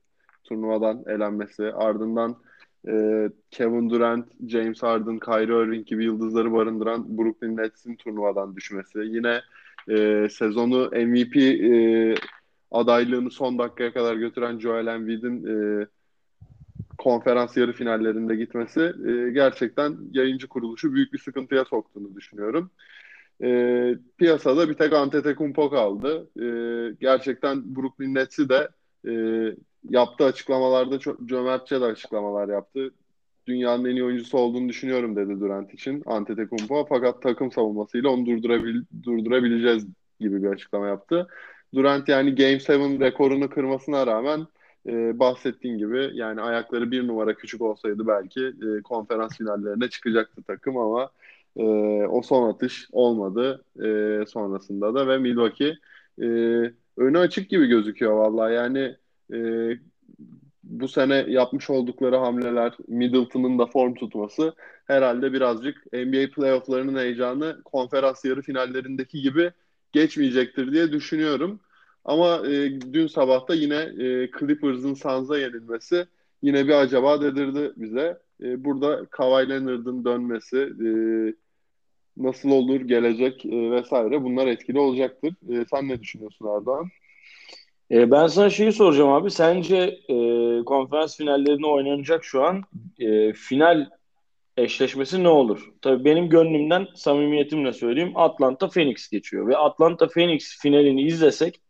turnuvadan 0.45 1.05
elenmesi, 1.07 1.73
ardından 1.73 2.37
e, 2.89 2.93
Kevin 3.51 3.91
Durant, 3.91 4.27
James 4.47 4.83
Harden, 4.83 5.19
Kyrie 5.19 5.65
Irving 5.65 5.87
gibi 5.87 6.05
yıldızları 6.05 6.53
barındıran 6.53 7.19
Brooklyn 7.19 7.57
Nets'in 7.57 7.97
turnuvadan 7.97 8.57
düşmesi, 8.57 8.99
yine 8.99 9.41
e, 9.91 10.29
sezonu 10.29 10.91
MVP 10.91 11.37
e, 11.37 12.15
adaylığını 12.71 13.31
son 13.31 13.59
dakikaya 13.59 13.93
kadar 13.93 14.17
götüren 14.17 14.59
Joel 14.59 14.87
Embiid'in 14.87 15.47
e, 15.47 15.87
konferans 16.99 17.57
yarı 17.57 17.73
finallerinde 17.73 18.37
gitmesi 18.37 18.81
e, 18.81 19.31
gerçekten 19.31 19.97
yayıncı 20.13 20.49
kuruluşu 20.49 20.93
büyük 20.93 21.13
bir 21.13 21.19
sıkıntıya 21.19 21.65
soktuğunu 21.65 22.15
düşünüyorum. 22.15 22.71
E, 23.43 23.95
piyasada 24.19 24.69
bir 24.69 24.75
tek 24.75 24.93
Antetokounmpo 24.93 25.71
kaldı. 25.71 26.29
E, 26.37 26.47
gerçekten 27.01 27.77
Brooklyn 27.77 28.15
Nets'i 28.15 28.49
de 28.49 28.69
e, 29.09 29.13
yaptığı 29.91 30.25
açıklamalarda 30.25 30.99
çok 30.99 31.29
cömertçe 31.29 31.81
de 31.81 31.85
açıklamalar 31.85 32.49
yaptı. 32.49 32.91
Dünyanın 33.47 33.85
en 33.85 33.91
iyi 33.91 34.05
oyuncusu 34.05 34.39
olduğunu 34.39 34.69
düşünüyorum 34.69 35.17
dedi 35.17 35.41
Durant 35.41 35.75
için 35.75 36.03
Antetokounmpo. 36.07 36.87
Fakat 36.89 37.23
takım 37.23 37.53
savunmasıyla 37.53 38.11
onu 38.11 38.27
durdurabil 38.27 38.83
durdurabileceğiz 39.03 39.87
gibi 40.21 40.43
bir 40.43 40.49
açıklama 40.49 40.87
yaptı. 40.87 41.29
Durant 41.75 42.09
yani 42.09 42.35
Game 42.35 42.51
7 42.51 43.01
rekorunu 43.01 43.51
kırmasına 43.51 44.07
rağmen 44.07 44.47
e, 44.87 45.19
bahsettiğin 45.19 45.79
gibi 45.79 46.11
yani 46.15 46.41
ayakları 46.41 46.91
bir 46.91 47.09
numara 47.09 47.35
küçük 47.35 47.63
olsaydı 47.63 48.07
belki 48.07 48.41
e, 48.47 48.83
konferans 48.83 49.39
finallerine 49.39 49.89
çıkacaktı 49.89 50.43
takım 50.43 50.77
ama 50.77 51.11
e, 51.57 51.63
o 52.07 52.23
son 52.23 52.51
atış 52.51 52.89
olmadı 52.93 53.65
e, 53.77 54.25
sonrasında 54.27 54.95
da 54.95 55.09
ve 55.09 55.19
Milwaukee 55.19 55.75
e, 56.23 56.27
önü 56.97 57.19
açık 57.19 57.51
gibi 57.51 57.67
gözüküyor 57.67 58.13
vallahi 58.13 58.55
yani 58.55 58.97
e, 59.33 59.71
bu 60.63 60.89
sene 60.89 61.25
yapmış 61.29 61.71
oldukları 61.71 62.17
hamleler 62.17 62.73
Middleton'ın 62.89 63.59
da 63.59 63.67
form 63.67 63.95
tutması 63.95 64.55
herhalde 64.87 65.33
birazcık 65.33 65.93
NBA 65.93 66.31
playofflarının 66.35 66.99
heyecanı 66.99 67.63
konferans 67.65 68.25
yarı 68.25 68.43
finallerindeki 68.43 69.23
gibi 69.23 69.53
geçmeyecektir 69.93 70.73
diye 70.73 70.93
düşünüyorum. 70.93 71.61
Ama 72.05 72.47
e, 72.47 72.81
dün 72.93 73.07
sabah 73.07 73.49
da 73.49 73.55
yine 73.55 73.75
e, 73.77 74.31
Clippers'ın 74.39 74.95
Suns'a 74.95 75.39
yenilmesi 75.39 76.07
yine 76.43 76.69
bir 76.69 76.75
acaba 76.75 77.23
dedirdi 77.23 77.73
bize. 77.77 78.19
E, 78.43 78.65
burada 78.65 79.07
Kawhi 79.11 79.49
Leonard'ın 79.49 80.05
dönmesi 80.05 80.59
e, 80.59 80.89
nasıl 82.17 82.51
olur, 82.51 82.81
gelecek 82.81 83.47
e, 83.47 83.71
vesaire 83.71 84.25
bunlar 84.25 84.47
etkili 84.47 84.79
olacaktır. 84.79 85.35
E, 85.49 85.65
sen 85.71 85.89
ne 85.89 86.01
düşünüyorsun 86.01 86.47
Erdoğan? 86.57 86.89
E, 87.91 88.11
ben 88.11 88.27
sana 88.27 88.51
şeyi 88.51 88.73
soracağım 88.73 89.11
abi. 89.11 89.31
Sence 89.31 89.77
e, 90.09 90.17
konferans 90.65 91.17
finallerine 91.17 91.67
oynanacak 91.67 92.25
şu 92.25 92.45
an 92.45 92.63
e, 92.99 93.33
final 93.33 93.91
eşleşmesi 94.57 95.23
ne 95.23 95.29
olur? 95.29 95.71
Tabii 95.83 96.05
benim 96.05 96.29
gönlümden 96.29 96.87
samimiyetimle 96.95 97.73
söyleyeyim 97.73 98.13
Atlanta 98.15 98.69
Phoenix 98.69 99.09
geçiyor 99.09 99.49
ve 99.49 99.57
Atlanta 99.57 100.09
Phoenix 100.09 100.59
finalini 100.61 101.03
izlesek 101.03 101.61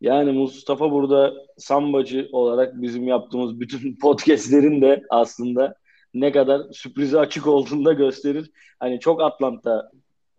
yani 0.00 0.32
Mustafa 0.32 0.90
burada 0.90 1.34
sambacı 1.56 2.28
olarak 2.32 2.82
bizim 2.82 3.08
yaptığımız 3.08 3.60
bütün 3.60 3.96
podcastlerin 4.02 4.82
de 4.82 5.02
aslında 5.10 5.74
ne 6.14 6.32
kadar 6.32 6.72
sürprize 6.72 7.18
açık 7.18 7.46
olduğunu 7.46 7.84
da 7.84 7.92
gösterir. 7.92 8.50
Hani 8.80 9.00
çok 9.00 9.22
Atlanta 9.22 9.90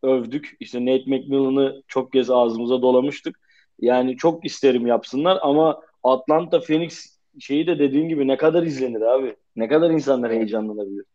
övdük. 0.03 0.57
İşte 0.59 0.85
Nate 0.85 1.03
McMillan'ı 1.07 1.83
çok 1.87 2.11
kez 2.11 2.29
ağzımıza 2.29 2.81
dolamıştık. 2.81 3.39
Yani 3.79 4.17
çok 4.17 4.45
isterim 4.45 4.87
yapsınlar 4.87 5.39
ama 5.41 5.81
Atlanta 6.03 6.59
Phoenix 6.59 7.19
şeyi 7.39 7.67
de 7.67 7.79
dediğin 7.79 8.09
gibi 8.09 8.27
ne 8.27 8.37
kadar 8.37 8.63
izlenir 8.63 9.01
abi? 9.01 9.35
Ne 9.55 9.67
kadar 9.67 9.89
insanlar 9.89 10.31
heyecanlanabilir? 10.31 11.05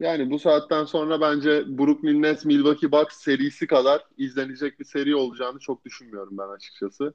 Yani 0.00 0.30
bu 0.30 0.38
saatten 0.38 0.84
sonra 0.84 1.20
bence 1.20 1.78
Brooklyn 1.78 2.22
Nets 2.22 2.44
Milwaukee 2.44 2.92
Bucks 2.92 3.16
serisi 3.16 3.66
kadar 3.66 4.02
izlenecek 4.16 4.80
bir 4.80 4.84
seri 4.84 5.16
olacağını 5.16 5.58
çok 5.58 5.84
düşünmüyorum 5.84 6.38
ben 6.38 6.48
açıkçası. 6.48 7.14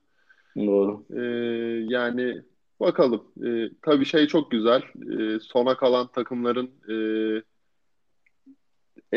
Doğru. 0.57 1.05
Ee, 1.09 1.21
yani 1.93 2.41
bakalım. 2.79 3.23
Ee, 3.45 3.69
tabii 3.81 4.05
şey 4.05 4.27
çok 4.27 4.51
güzel. 4.51 4.81
Ee, 4.81 5.39
sona 5.39 5.77
kalan 5.77 6.07
takımların 6.07 6.71
e, 6.89 6.95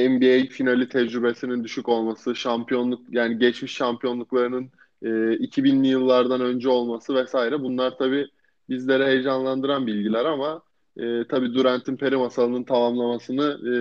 NBA 0.08 0.46
finali 0.50 0.88
tecrübesinin 0.88 1.64
düşük 1.64 1.88
olması, 1.88 2.34
şampiyonluk 2.34 3.00
yani 3.10 3.38
geçmiş 3.38 3.72
şampiyonluklarının 3.72 4.70
e, 5.02 5.08
2000'li 5.08 5.88
yıllardan 5.88 6.40
önce 6.40 6.68
olması 6.68 7.14
vesaire. 7.14 7.60
Bunlar 7.60 7.98
tabii 7.98 8.26
bizlere 8.68 9.06
heyecanlandıran 9.06 9.86
bilgiler 9.86 10.24
ama 10.24 10.62
e, 10.96 11.24
tabii 11.28 11.54
Durant'in 11.54 11.96
peri 11.96 12.16
masalının 12.16 12.64
tamamlamasını 12.64 13.44
e, 13.44 13.72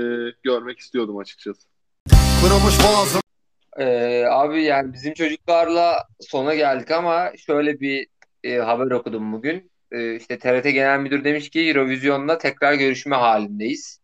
görmek 0.43 0.79
istiyordum 0.79 1.17
açıkçası. 1.17 1.67
Kırılmış 2.41 2.75
boğazım. 2.83 3.21
Ee, 3.79 4.25
abi 4.29 4.63
yani 4.63 4.93
bizim 4.93 5.13
çocuklarla 5.13 6.07
sona 6.19 6.55
geldik 6.55 6.91
ama 6.91 7.31
şöyle 7.37 7.79
bir 7.79 8.07
e, 8.43 8.55
haber 8.55 8.91
okudum 8.91 9.33
bugün. 9.33 9.71
E, 9.91 10.15
işte 10.15 10.39
TRT 10.39 10.63
Genel 10.63 10.99
Müdür 10.99 11.23
demiş 11.23 11.49
ki 11.49 11.59
Eurovision'la 11.59 12.37
tekrar 12.37 12.73
görüşme 12.73 13.15
halindeyiz. 13.15 13.99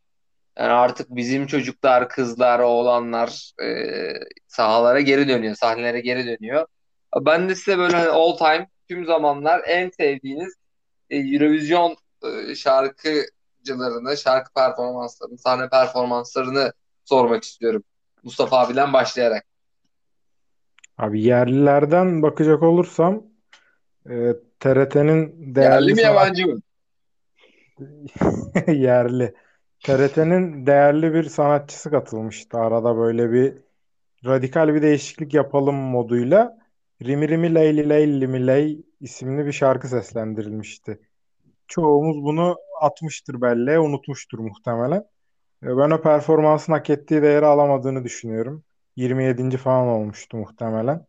Yani 0.58 0.72
artık 0.72 1.08
bizim 1.10 1.48
çocuklar, 1.48 2.10
kızlar, 2.10 2.60
oğlanlar 2.60 3.52
e, 3.63 3.93
sahalara 4.48 5.00
geri 5.00 5.28
dönüyor, 5.28 5.56
sahnelere 5.56 6.00
geri 6.00 6.28
dönüyor. 6.28 6.65
Ben 7.22 7.50
de 7.50 7.56
size 7.56 7.78
böyle 7.78 7.96
hani 7.96 8.10
all 8.10 8.38
time 8.38 8.69
tüm 8.89 9.06
zamanlar 9.06 9.62
en 9.67 9.89
sevdiğiniz 9.89 10.54
e, 11.10 11.17
Eurovision 11.17 11.96
e, 12.24 12.56
şarkıcılarını, 12.56 14.17
şarkı 14.17 14.54
performanslarını, 14.54 15.38
sahne 15.38 15.69
performanslarını 15.69 16.74
sormak 17.06 17.43
istiyorum. 17.43 17.84
Mustafa 18.24 18.60
abiden 18.60 18.93
başlayarak. 18.93 19.46
Abi 20.98 21.22
yerlilerden 21.22 22.22
bakacak 22.22 22.63
olursam 22.63 23.33
e, 24.10 24.34
TRT'nin 24.60 25.56
değerli 25.56 25.74
Yerli 25.74 25.94
mi 25.94 26.02
sanat- 26.02 26.16
yabancı 26.16 26.48
mı? 26.48 26.60
yerli. 28.68 29.34
TRT'nin 29.84 30.66
değerli 30.66 31.13
bir 31.13 31.24
sanatçısı 31.24 31.92
katılmıştı. 31.92 32.58
Arada 32.58 32.98
böyle 32.98 33.32
bir 33.32 33.54
radikal 34.26 34.74
bir 34.74 34.82
değişiklik 34.82 35.34
yapalım 35.34 35.76
moduyla 35.76 36.58
Rimi 37.04 37.30
Rimi 37.30 37.56
Leyli 37.56 37.89
Leyli 37.89 38.28
Mi 38.28 38.48
Ley 38.48 38.82
isimli 39.00 39.46
bir 39.46 39.52
şarkı 39.52 39.88
seslendirilmişti. 39.88 41.00
Çoğumuz 41.68 42.24
bunu 42.24 42.56
atmıştır 42.82 43.42
belleğe, 43.42 43.80
unutmuştur 43.80 44.39
muhtemelen. 44.39 45.06
E, 45.63 45.68
Ben 45.78 45.92
o 45.92 46.02
performansın 46.02 46.74
hak 46.74 46.89
ettiği 46.89 47.22
değeri 47.22 47.46
alamadığını 47.46 48.04
düşünüyorum. 48.04 48.63
27. 48.96 49.58
falan 49.58 49.88
olmuştu 49.88 50.38
muhtemelen. 50.38 51.06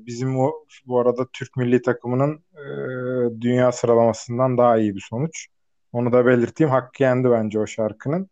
Bizim 0.00 0.40
o, 0.40 0.52
bu 0.86 1.00
arada 1.00 1.26
Türk 1.32 1.56
milli 1.56 1.82
takımının 1.82 2.44
e, 2.54 3.40
dünya 3.40 3.72
sıralamasından 3.72 4.58
daha 4.58 4.78
iyi 4.78 4.94
bir 4.94 5.06
sonuç. 5.10 5.48
Onu 5.92 6.12
da 6.12 6.26
belirteyim. 6.26 6.70
Hakkı 6.70 7.02
yendi 7.02 7.30
bence 7.30 7.58
o 7.58 7.66
şarkının. 7.66 8.30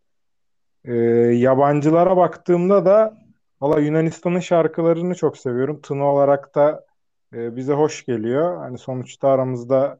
E, 0.85 0.93
yabancılara 1.35 2.17
baktığımda 2.17 2.85
da 2.85 3.17
valla 3.61 3.79
Yunanistan'ın 3.79 4.39
şarkılarını 4.39 5.15
çok 5.15 5.37
seviyorum. 5.37 5.81
Tını 5.81 6.05
olarak 6.05 6.55
da 6.55 6.85
e, 7.33 7.55
bize 7.55 7.73
hoş 7.73 8.05
geliyor. 8.05 8.57
Hani 8.57 8.77
sonuçta 8.77 9.29
aramızda 9.29 9.99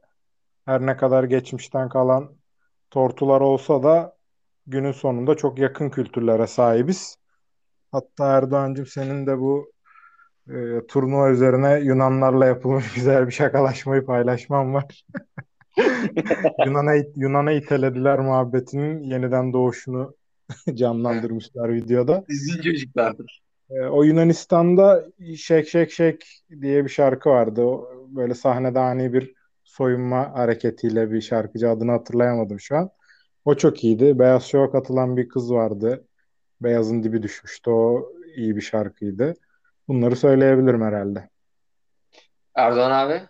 her 0.66 0.86
ne 0.86 0.96
kadar 0.96 1.24
geçmişten 1.24 1.88
kalan 1.88 2.30
tortular 2.90 3.40
olsa 3.40 3.82
da 3.82 4.16
günün 4.66 4.92
sonunda 4.92 5.34
çok 5.36 5.58
yakın 5.58 5.90
kültürlere 5.90 6.46
sahibiz. 6.46 7.16
Hatta 7.92 8.36
Erdoğan'cığım 8.36 8.86
senin 8.86 9.26
de 9.26 9.38
bu 9.38 9.73
e, 10.50 10.86
turnuva 10.88 11.30
üzerine 11.30 11.80
Yunanlarla 11.80 12.46
yapılmış 12.46 12.92
güzel 12.94 13.26
bir 13.26 13.32
şakalaşmayı 13.32 14.04
paylaşmam 14.04 14.74
var. 14.74 15.04
Yunan'a 16.66 16.94
Yunan'a 17.16 17.52
itelediler 17.52 18.18
muhabbetinin 18.18 19.02
yeniden 19.02 19.52
doğuşunu 19.52 20.14
canlandırmışlar 20.74 21.74
videoda. 21.74 22.24
Sizin 22.28 22.62
çocuklardır. 22.62 23.42
E, 23.70 23.80
o 23.80 24.02
Yunanistan'da 24.02 25.04
Şek 25.36 25.68
Şek 25.68 25.90
Şek 25.90 26.42
diye 26.60 26.84
bir 26.84 26.90
şarkı 26.90 27.28
vardı. 27.30 27.62
O, 27.62 27.88
böyle 28.08 28.34
sahnede 28.34 28.78
ani 28.78 29.12
bir 29.12 29.34
soyunma 29.64 30.34
hareketiyle 30.34 31.10
bir 31.10 31.20
şarkıcı 31.20 31.70
adını 31.70 31.90
hatırlayamadım 31.90 32.60
şu 32.60 32.76
an. 32.76 32.90
O 33.44 33.54
çok 33.54 33.84
iyiydi. 33.84 34.18
Beyaz 34.18 34.44
Show'a 34.44 34.70
katılan 34.70 35.16
bir 35.16 35.28
kız 35.28 35.52
vardı. 35.52 36.04
Beyazın 36.60 37.02
dibi 37.02 37.22
düşmüştü. 37.22 37.70
O 37.70 38.12
iyi 38.36 38.56
bir 38.56 38.60
şarkıydı. 38.60 39.34
Bunları 39.88 40.16
söyleyebilirim 40.16 40.82
herhalde. 40.82 41.28
Erdoğan 42.54 42.90
abi? 42.90 43.22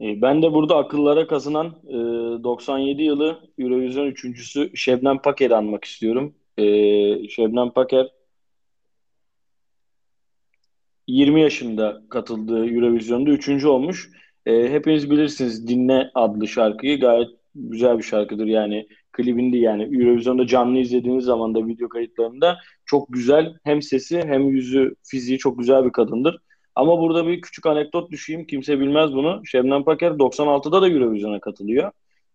E, 0.00 0.22
ben 0.22 0.42
de 0.42 0.52
burada 0.52 0.76
akıllara 0.76 1.26
kazınan 1.26 1.66
e, 1.88 1.94
97 2.44 3.02
yılı 3.02 3.40
Eurovision 3.58 4.06
üçüncüsü 4.06 4.76
Şebnem 4.76 5.18
Paker'i 5.18 5.56
anmak 5.56 5.84
istiyorum. 5.84 6.34
E, 6.56 6.64
Şebnem 7.28 7.70
Paker 7.70 8.06
20 11.06 11.40
yaşında 11.40 12.02
katıldığı 12.10 12.66
Eurovision'da 12.66 13.30
üçüncü 13.30 13.68
olmuş. 13.68 14.10
E, 14.46 14.72
hepiniz 14.72 15.10
bilirsiniz 15.10 15.68
Dinle 15.68 16.10
adlı 16.14 16.48
şarkıyı. 16.48 17.00
Gayet 17.00 17.28
güzel 17.54 17.98
bir 17.98 18.02
şarkıdır 18.02 18.46
yani. 18.46 18.88
Klibinde 19.12 19.56
yani 19.56 19.82
Eurovision'da 19.82 20.46
canlı 20.46 20.78
izlediğiniz 20.78 21.24
zaman 21.24 21.54
da 21.54 21.66
video 21.66 21.88
kayıtlarında 21.88 22.58
çok 22.90 23.12
güzel 23.12 23.54
hem 23.64 23.82
sesi 23.82 24.18
hem 24.18 24.48
yüzü 24.48 24.94
fiziği 25.02 25.38
çok 25.38 25.58
güzel 25.58 25.84
bir 25.84 25.92
kadındır. 25.92 26.38
Ama 26.74 27.00
burada 27.00 27.26
bir 27.26 27.40
küçük 27.40 27.66
anekdot 27.66 28.10
düşeyim. 28.10 28.46
Kimse 28.46 28.80
bilmez 28.80 29.12
bunu. 29.12 29.42
Şebnem 29.46 29.84
Paker 29.84 30.10
96'da 30.10 30.82
da 30.82 30.88
Eurovision'a 30.88 31.40
katılıyor. 31.40 31.92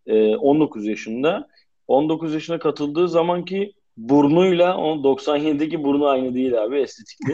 Ee, 0.07 0.35
19 0.35 0.85
yaşında. 0.85 1.47
19 1.87 2.33
yaşına 2.33 2.59
katıldığı 2.59 3.09
zamanki 3.09 3.73
burnuyla 3.97 4.77
o 4.77 5.03
97'deki 5.03 5.83
burnu 5.83 6.07
aynı 6.07 6.33
değil 6.33 6.63
abi 6.63 6.77
estetikli. 6.77 7.33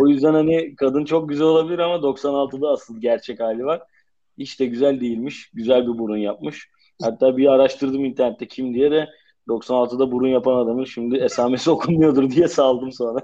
O 0.00 0.08
yüzden 0.08 0.34
hani 0.34 0.76
kadın 0.76 1.04
çok 1.04 1.28
güzel 1.28 1.46
olabilir 1.46 1.78
ama 1.78 1.94
96'da 1.94 2.68
asıl 2.68 3.00
gerçek 3.00 3.40
hali 3.40 3.64
var. 3.64 3.82
Hiç 4.38 4.60
de 4.60 4.66
güzel 4.66 5.00
değilmiş. 5.00 5.50
Güzel 5.54 5.82
bir 5.82 5.98
burun 5.98 6.16
yapmış. 6.16 6.68
Hatta 7.02 7.36
bir 7.36 7.46
araştırdım 7.46 8.04
internette 8.04 8.48
kim 8.48 8.74
diye 8.74 8.90
de 8.90 9.08
96'da 9.48 10.12
burun 10.12 10.28
yapan 10.28 10.54
adamın 10.54 10.84
şimdi 10.84 11.16
esamesi 11.16 11.70
okunmuyordur 11.74 12.30
diye 12.30 12.48
saldım 12.48 12.92
sonra. 12.92 13.20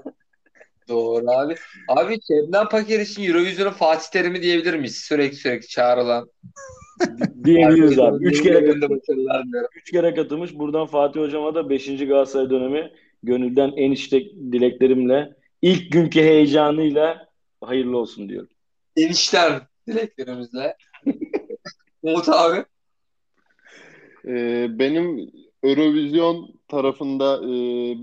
Doğru 0.89 1.31
abi. 1.31 1.55
Abi 1.87 2.17
Şebnem 2.27 2.69
Paker 2.69 2.99
için 2.99 3.23
Eurovision'un 3.23 3.71
Fatih 3.71 4.07
Terim'i 4.11 4.41
diyebilir 4.41 4.73
miyiz? 4.73 4.97
Sürekli 4.97 5.35
sürekli 5.35 5.67
çağrılan. 5.67 6.29
Diyebiliriz 7.43 7.99
abi. 7.99 8.25
Üç 8.25 8.43
kere, 8.43 8.65
katılmış. 8.65 8.99
üç 9.75 9.91
kere 9.91 10.13
katılmış. 10.13 10.55
Buradan 10.55 10.85
Fatih 10.85 11.21
Hocam'a 11.21 11.55
da 11.55 11.69
5. 11.69 12.07
Galatasaray 12.07 12.49
dönemi 12.49 12.91
gönülden 13.23 13.73
en 13.75 13.91
içte 13.91 14.21
dileklerimle 14.25 15.35
ilk 15.61 15.91
günkü 15.91 16.19
heyecanıyla 16.19 17.27
hayırlı 17.61 17.97
olsun 17.97 18.29
diyorum. 18.29 18.49
Enişten 18.97 19.61
dileklerimizle. 19.87 20.75
Umut 22.03 22.29
abi. 22.29 22.65
Ee, 24.25 24.67
benim 24.79 25.31
Eurovision 25.63 26.53
tarafında 26.67 27.35
e, 27.43 27.49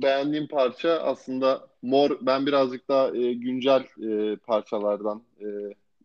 beğendiğim 0.02 0.46
parça 0.48 0.90
aslında 0.90 1.68
Mor. 1.82 2.10
Ben 2.20 2.46
birazcık 2.46 2.88
daha 2.88 3.16
e, 3.16 3.32
güncel 3.32 3.84
e, 4.02 4.36
parçalardan 4.36 5.22
e, 5.40 5.46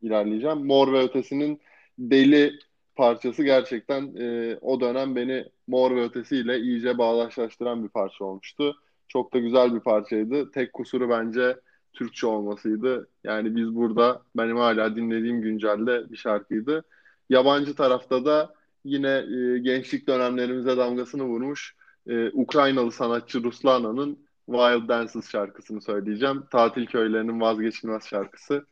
ilerleyeceğim. 0.01 0.65
Mor 0.65 0.93
ve 0.93 1.03
Ötesi'nin 1.03 1.61
Deli 1.99 2.53
parçası 2.95 3.43
gerçekten 3.43 4.15
e, 4.15 4.57
o 4.61 4.81
dönem 4.81 5.15
beni 5.15 5.45
Mor 5.67 5.95
ve 5.95 6.03
Ötesi 6.03 6.37
ile 6.37 6.59
iyice 6.59 6.97
bağdaşlaştıran 6.97 7.83
bir 7.83 7.89
parça 7.89 8.25
olmuştu. 8.25 8.75
Çok 9.07 9.33
da 9.33 9.39
güzel 9.39 9.75
bir 9.75 9.79
parçaydı. 9.79 10.51
Tek 10.51 10.73
kusuru 10.73 11.09
bence 11.09 11.57
Türkçe 11.93 12.27
olmasıydı. 12.27 13.09
Yani 13.23 13.55
biz 13.55 13.75
burada 13.75 14.21
benim 14.35 14.57
hala 14.57 14.95
dinlediğim 14.95 15.41
güncelde 15.41 16.11
bir 16.11 16.17
şarkıydı. 16.17 16.83
Yabancı 17.29 17.75
tarafta 17.75 18.25
da 18.25 18.53
yine 18.85 19.09
e, 19.09 19.59
gençlik 19.59 20.07
dönemlerimize 20.07 20.77
damgasını 20.77 21.23
vurmuş 21.23 21.75
e, 22.09 22.29
Ukraynalı 22.29 22.91
sanatçı 22.91 23.43
Ruslana'nın 23.43 24.27
Wild 24.45 24.89
Dances 24.89 25.31
şarkısını 25.31 25.81
söyleyeceğim. 25.81 26.43
Tatil 26.51 26.85
köylerinin 26.85 27.41
vazgeçilmez 27.41 28.05
şarkısı. 28.07 28.65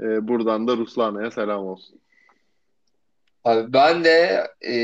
E, 0.00 0.28
buradan 0.28 0.68
da 0.68 0.76
Ruslana'ya 0.76 1.30
selam 1.30 1.66
olsun. 1.66 2.00
Abi 3.44 3.72
ben 3.72 4.04
de 4.04 4.46
e, 4.66 4.74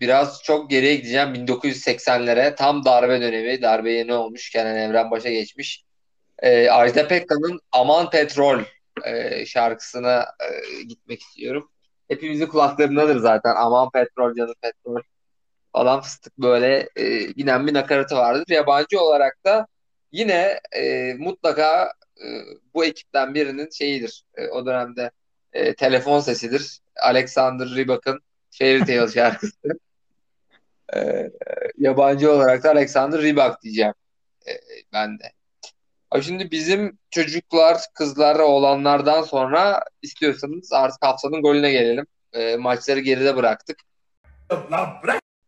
biraz 0.00 0.42
çok 0.42 0.70
geriye 0.70 0.96
gideceğim 0.96 1.34
1980'lere. 1.34 2.54
Tam 2.54 2.84
darbe 2.84 3.20
dönemi. 3.20 3.62
Darbe 3.62 3.92
yeni 3.92 4.14
olmuş. 4.14 4.50
Kenan 4.50 4.76
Evren 4.76 5.10
başa 5.10 5.30
geçmiş. 5.30 5.84
E, 6.38 6.70
Ajda 6.70 7.08
Pekkan'ın 7.08 7.60
Aman 7.72 8.10
Petrol 8.10 8.60
e, 9.04 9.46
şarkısına 9.46 10.20
e, 10.20 10.82
gitmek 10.82 11.20
istiyorum. 11.20 11.70
Hepimizin 12.08 12.46
kulaklarındadır 12.46 13.16
zaten. 13.16 13.54
Aman 13.56 13.90
petrol 13.90 14.34
canım 14.34 14.54
petrol 14.62 15.02
falan 15.72 16.00
fıstık 16.00 16.38
böyle 16.38 16.88
e, 16.96 17.22
giden 17.22 17.66
bir 17.66 17.74
nakaratı 17.74 18.16
vardır. 18.16 18.44
Yabancı 18.48 19.00
olarak 19.00 19.44
da 19.44 19.66
yine 20.12 20.60
e, 20.72 21.14
mutlaka 21.18 21.92
e, 22.16 22.26
bu 22.74 22.84
ekipten 22.84 23.34
birinin 23.34 23.70
şeyidir. 23.70 24.24
E, 24.34 24.48
o 24.48 24.66
dönemde 24.66 25.10
e, 25.52 25.74
telefon 25.74 26.20
sesidir. 26.20 26.80
Alexander 27.02 27.68
Rybak'ın 27.68 28.20
Fairy 28.50 28.84
Tail 28.84 29.08
şarkısı. 29.14 29.68
E, 30.96 31.30
yabancı 31.78 32.32
olarak 32.32 32.64
da 32.64 32.70
Alexander 32.70 33.22
Rybak 33.22 33.62
diyeceğim 33.62 33.94
e, 34.48 34.52
ben 34.92 35.18
de. 35.18 35.32
Abi 36.14 36.22
şimdi 36.22 36.50
bizim 36.50 36.98
çocuklar, 37.10 37.76
kızlar, 37.94 38.38
oğlanlardan 38.38 39.22
sonra 39.22 39.82
istiyorsanız 40.02 40.72
artık 40.72 41.04
haftanın 41.04 41.42
golüne 41.42 41.72
gelelim. 41.72 42.06
E, 42.32 42.56
maçları 42.56 43.00
geride 43.00 43.36
bıraktık. 43.36 43.78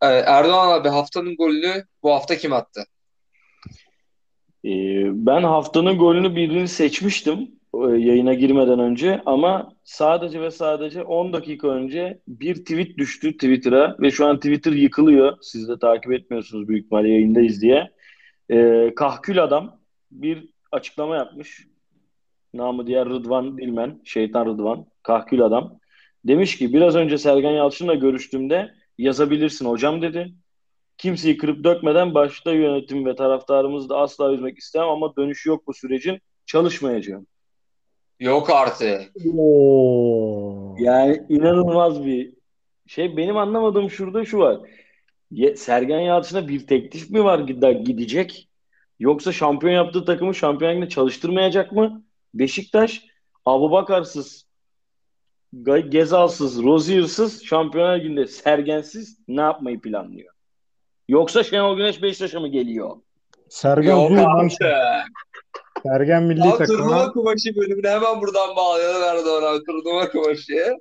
E, 0.02 0.07
Erdoğan 0.07 0.81
abi 0.81 0.88
haftanın 0.88 1.37
golünü 1.37 1.85
bu 2.02 2.12
hafta 2.12 2.37
kim 2.37 2.52
attı? 2.52 2.85
Ee, 4.64 5.26
ben 5.26 5.42
haftanın 5.42 5.98
golünü 5.98 6.37
birini 6.37 6.68
seçmiştim 6.68 7.50
e, 7.74 7.79
yayına 7.79 8.35
girmeden 8.35 8.79
önce 8.79 9.22
ama 9.26 9.72
sadece 9.85 10.40
ve 10.40 10.50
sadece 10.50 11.02
10 11.02 11.33
dakika 11.33 11.68
önce 11.68 12.20
bir 12.29 12.55
tweet 12.55 12.98
düştü 12.98 13.33
Twitter'a 13.33 13.96
ve 14.00 14.11
şu 14.11 14.26
an 14.26 14.37
Twitter 14.37 14.72
yıkılıyor. 14.72 15.38
Siz 15.42 15.68
de 15.68 15.79
takip 15.79 16.12
etmiyorsunuz 16.12 16.68
büyük 16.68 16.85
ihtimalle 16.85 17.09
yayındayız 17.09 17.62
diye. 17.62 17.90
Ee, 18.50 18.92
kahkül 18.96 19.42
adam 19.42 19.81
bir 20.11 20.56
açıklama 20.72 21.16
yapmış. 21.16 21.66
Namı 22.55 22.87
diğer 22.87 23.09
Rıdvan 23.09 23.59
Dilmen, 23.59 24.00
Şeytan 24.05 24.46
Rıdvan, 24.46 24.87
kahkül 25.02 25.42
adam. 25.42 25.79
Demiş 26.24 26.59
ki 26.59 26.72
biraz 26.72 26.96
önce 26.96 27.18
Sergen 27.18 27.50
Yalçın'la 27.50 27.94
görüştüğümde 27.94 28.74
yazabilirsin 28.98 29.66
hocam 29.66 30.02
dedi. 30.02 30.33
Kimseyi 30.98 31.37
kırıp 31.37 31.64
dökmeden 31.64 32.14
başta 32.14 32.52
yönetim 32.52 33.07
ve 33.07 33.16
taraftarımızı 33.16 33.88
da 33.88 33.96
asla 33.98 34.33
üzmek 34.33 34.59
istemem 34.59 34.88
ama 34.88 35.16
dönüşü 35.16 35.48
yok 35.48 35.66
bu 35.66 35.74
sürecin. 35.74 36.18
Çalışmayacağım. 36.46 37.26
Yok 38.20 38.50
artık. 38.50 39.12
Oo. 39.38 40.76
Yani 40.79 41.22
inanılmaz 41.29 42.07
bir 42.07 42.33
şey. 42.87 43.16
Benim 43.16 43.37
anlamadığım 43.37 43.90
şurada 43.90 44.24
şu 44.24 44.38
var. 44.38 44.61
Sergen 45.57 46.00
Yalçın'a 46.00 46.48
bir 46.48 46.66
teklif 46.66 47.11
mi 47.11 47.24
var 47.24 47.38
gide- 47.38 47.83
gidecek? 47.83 48.45
Yoksa 49.00 49.32
şampiyon 49.32 49.72
yaptığı 49.72 50.04
takımı 50.04 50.35
şampiyon 50.35 50.72
liginde 50.72 50.88
çalıştırmayacak 50.88 51.72
mı? 51.72 52.02
Beşiktaş 52.35 53.04
Abubakarsız, 53.44 54.46
Gezalsız, 55.88 56.62
Rozier'sız 56.62 57.44
Şampiyonlar 57.44 57.98
Ligi'nde 57.98 58.26
Sergensiz 58.26 59.18
ne 59.28 59.40
yapmayı 59.40 59.80
planlıyor? 59.80 60.35
Yoksa 61.09 61.44
Şenol 61.44 61.76
Güneş 61.76 62.02
Beşiktaş'a 62.02 62.40
mı 62.40 62.48
geliyor? 62.48 62.96
Sergen 63.48 63.96
Yok 63.96 64.12
artık. 64.18 64.59
Sergen 65.82 66.22
milli 66.22 66.42
Abi 66.42 66.59
takıma 66.59 66.78
turnuva 66.78 67.12
kumaşı 67.12 67.56
bölümünü 67.56 67.88
hemen 67.88 68.20
buradan 68.20 68.56
bağlayalım 68.56 69.02
Erdoğan 69.02 69.42
abi. 69.42 69.64
Turnuva 69.64 70.11
kumaşı. 70.11 70.76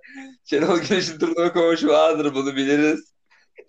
Şenol 0.46 0.80
Güneş'in 0.80 1.20
turnuva 1.20 1.54
kumaşı 1.54 1.88
vardır 1.88 2.36
bunu 2.36 2.56
biliriz. 2.56 3.15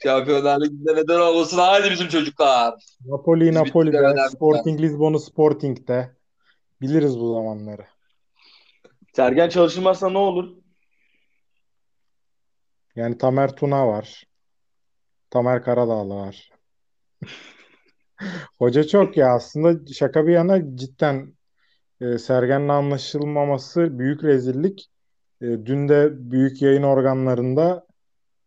Şampiyonlar 0.02 0.60
Ligi'nde 0.60 0.96
neden 0.96 1.20
olmasın? 1.20 1.58
Hadi 1.58 1.90
bizim 1.90 2.08
çocuklar. 2.08 2.74
Napoli 3.06 3.40
Biz 3.40 3.54
Napoli'de, 3.54 4.28
Sporting 4.30 4.80
Lisbon'u 4.80 5.18
Sporting'de. 5.18 6.16
Biliriz 6.80 7.20
bu 7.20 7.34
zamanları. 7.34 7.86
Sergen 9.16 9.48
çalışılmazsa 9.48 10.10
ne 10.10 10.18
olur? 10.18 10.56
Yani 12.96 13.18
Tamer 13.18 13.56
Tuna 13.56 13.88
var. 13.88 14.24
Tamer 15.30 15.62
Karadağlı 15.62 16.14
var. 16.14 16.50
Hoca 18.58 18.86
çok 18.86 19.16
ya 19.16 19.34
aslında 19.34 19.92
şaka 19.92 20.26
bir 20.26 20.32
yana 20.32 20.76
cidden 20.76 21.34
e, 22.00 22.18
Sergen'le 22.18 22.68
anlaşılmaması 22.68 23.98
büyük 23.98 24.24
rezillik. 24.24 24.90
E, 25.40 25.46
dün 25.46 25.88
de 25.88 26.30
büyük 26.30 26.62
yayın 26.62 26.82
organlarında 26.82 27.85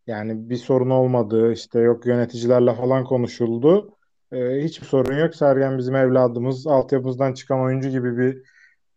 yani 0.09 0.49
bir 0.49 0.57
sorun 0.57 0.89
olmadığı 0.89 1.53
işte 1.53 1.79
yok 1.79 2.05
yöneticilerle 2.05 2.73
falan 2.73 3.03
konuşuldu. 3.03 3.95
E, 4.31 4.63
hiçbir 4.63 4.85
sorun 4.85 5.17
yok. 5.17 5.35
Sergen 5.35 5.77
bizim 5.77 5.95
evladımız. 5.95 6.67
Altyapımızdan 6.67 7.33
çıkan 7.33 7.61
oyuncu 7.61 7.89
gibi 7.89 8.17
bir 8.17 8.43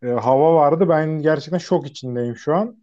e, 0.02 0.12
hava 0.12 0.54
vardı. 0.54 0.88
Ben 0.88 1.22
gerçekten 1.22 1.58
şok 1.58 1.86
içindeyim 1.86 2.36
şu 2.36 2.54
an. 2.54 2.76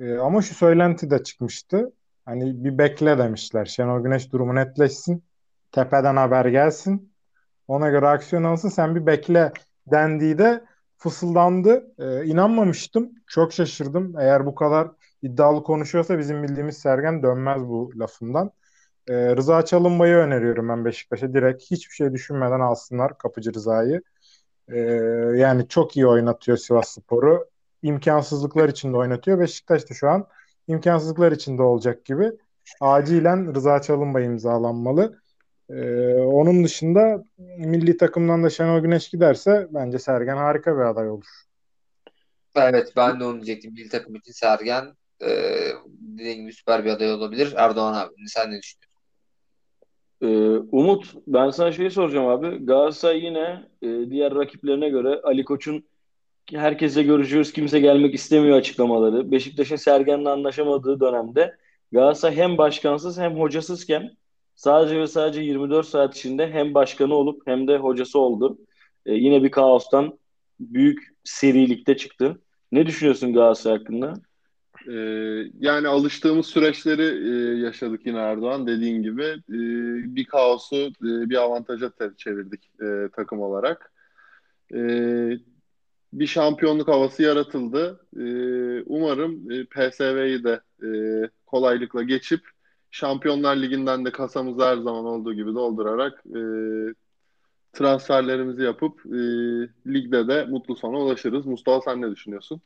E, 0.00 0.14
ama 0.14 0.42
şu 0.42 0.54
söylenti 0.54 1.10
de 1.10 1.22
çıkmıştı. 1.22 1.92
Hani 2.24 2.64
bir 2.64 2.78
bekle 2.78 3.18
demişler. 3.18 3.64
Şenol 3.64 4.02
Güneş 4.02 4.32
durumu 4.32 4.54
netleşsin. 4.54 5.24
Tepeden 5.72 6.16
haber 6.16 6.46
gelsin. 6.46 7.12
Ona 7.68 7.88
göre 7.90 8.08
aksiyon 8.08 8.44
alsın. 8.44 8.68
Sen 8.68 8.94
bir 8.94 9.06
bekle 9.06 9.52
dendiği 9.86 10.38
de 10.38 10.64
fısıldandı. 10.96 11.94
Ee, 11.98 12.24
inanmamıştım. 12.24 13.10
Çok 13.26 13.52
şaşırdım. 13.52 14.14
Eğer 14.18 14.46
bu 14.46 14.54
kadar 14.54 14.88
iddialı 15.22 15.62
konuşuyorsa 15.62 16.18
bizim 16.18 16.42
bildiğimiz 16.42 16.78
Sergen 16.78 17.22
dönmez 17.22 17.62
bu 17.62 17.92
lafından. 17.96 18.50
Ee, 19.08 19.36
Rıza 19.36 19.64
Çalınbay'ı 19.64 20.16
öneriyorum 20.16 20.68
ben 20.68 20.84
Beşiktaş'a. 20.84 21.34
Direkt 21.34 21.62
hiçbir 21.62 21.94
şey 21.94 22.12
düşünmeden 22.12 22.60
alsınlar 22.60 23.18
Kapıcı 23.18 23.54
Rıza'yı. 23.54 24.02
Ee, 24.68 24.78
yani 25.36 25.68
çok 25.68 25.96
iyi 25.96 26.06
oynatıyor 26.06 26.58
Sivas 26.58 26.88
Spor'u. 26.88 27.48
İmkansızlıklar 27.82 28.68
içinde 28.68 28.96
oynatıyor. 28.96 29.38
Beşiktaş 29.40 29.90
da 29.90 29.94
şu 29.94 30.08
an 30.08 30.26
imkansızlıklar 30.68 31.32
içinde 31.32 31.62
olacak 31.62 32.04
gibi. 32.04 32.32
Acilen 32.80 33.54
Rıza 33.54 33.82
Çalınbay 33.82 34.24
imzalanmalı. 34.24 35.22
Ee, 35.70 36.14
onun 36.14 36.64
dışında 36.64 37.24
milli 37.58 37.96
takımdan 37.96 38.44
da 38.44 38.50
Şenol 38.50 38.80
Güneş 38.80 39.08
giderse 39.08 39.68
bence 39.70 39.98
Sergen 39.98 40.36
harika 40.36 40.76
bir 40.76 40.82
aday 40.82 41.10
olur. 41.10 41.26
Evet 42.56 42.92
ben 42.96 43.20
de 43.20 43.24
onu 43.24 43.34
diyecektim. 43.34 43.72
Milli 43.72 43.88
takım 43.88 44.16
için 44.16 44.32
Sergen 44.32 44.94
e, 45.22 45.28
dediğim 45.86 46.40
gibi 46.40 46.52
süper 46.52 46.84
bir 46.84 46.90
aday 46.90 47.12
olabilir. 47.12 47.54
Erdoğan 47.56 47.94
abi 47.94 48.14
sen 48.26 48.50
ne 48.50 48.60
düşünüyorsun? 48.62 48.92
Ee, 50.22 50.26
Umut 50.72 51.14
ben 51.26 51.50
sana 51.50 51.72
şeyi 51.72 51.90
soracağım 51.90 52.26
abi. 52.26 52.66
Galatasaray 52.66 53.24
yine 53.24 53.62
e, 53.82 54.10
diğer 54.10 54.34
rakiplerine 54.34 54.88
göre 54.88 55.20
Ali 55.22 55.44
Koç'un 55.44 55.84
herkese 56.52 57.02
görüşüyoruz 57.02 57.52
kimse 57.52 57.80
gelmek 57.80 58.14
istemiyor 58.14 58.56
açıklamaları. 58.56 59.30
Beşiktaş'ın 59.30 59.76
Sergen'le 59.76 60.24
anlaşamadığı 60.24 61.00
dönemde 61.00 61.56
Galatasaray 61.92 62.36
hem 62.36 62.58
başkansız 62.58 63.18
hem 63.18 63.40
hocasızken 63.40 64.10
sadece 64.54 65.00
ve 65.00 65.06
sadece 65.06 65.40
24 65.40 65.86
saat 65.86 66.16
içinde 66.16 66.50
hem 66.50 66.74
başkanı 66.74 67.14
olup 67.14 67.42
hem 67.46 67.68
de 67.68 67.76
hocası 67.76 68.18
oldu. 68.18 68.58
E, 69.06 69.12
yine 69.12 69.42
bir 69.42 69.50
kaostan 69.50 70.18
büyük 70.60 71.08
serilikte 71.24 71.96
çıktı. 71.96 72.42
Ne 72.72 72.86
düşünüyorsun 72.86 73.32
Galatasaray 73.32 73.78
hakkında? 73.78 74.14
Ee, 74.88 75.50
yani 75.60 75.88
alıştığımız 75.88 76.46
süreçleri 76.46 77.02
e, 77.02 77.60
yaşadık 77.60 78.06
yine 78.06 78.18
Erdoğan 78.18 78.66
dediğin 78.66 79.02
gibi. 79.02 79.24
E, 79.24 79.58
bir 80.16 80.24
kaosu 80.24 80.76
e, 80.76 80.90
bir 81.00 81.36
avantaja 81.36 81.92
çevirdik 82.16 82.70
e, 82.82 83.08
takım 83.16 83.40
olarak. 83.40 83.92
E, 84.74 84.78
bir 86.12 86.26
şampiyonluk 86.26 86.88
havası 86.88 87.22
yaratıldı. 87.22 88.06
E, 88.16 88.24
umarım 88.86 89.50
e, 89.50 89.64
PSV'yi 89.64 90.44
de 90.44 90.60
e, 90.82 90.88
kolaylıkla 91.46 92.02
geçip 92.02 92.40
Şampiyonlar 92.90 93.56
Ligi'nden 93.56 94.04
de 94.04 94.12
kasamızı 94.12 94.64
her 94.64 94.76
zaman 94.76 95.04
olduğu 95.04 95.34
gibi 95.34 95.54
doldurarak 95.54 96.24
e, 96.26 96.40
transferlerimizi 97.72 98.62
yapıp 98.62 99.06
e, 99.06 99.18
ligde 99.92 100.28
de 100.28 100.44
mutlu 100.44 100.76
sona 100.76 100.98
ulaşırız. 100.98 101.46
Mustafa 101.46 101.80
sen 101.80 102.02
ne 102.02 102.10
düşünüyorsun? 102.10 102.60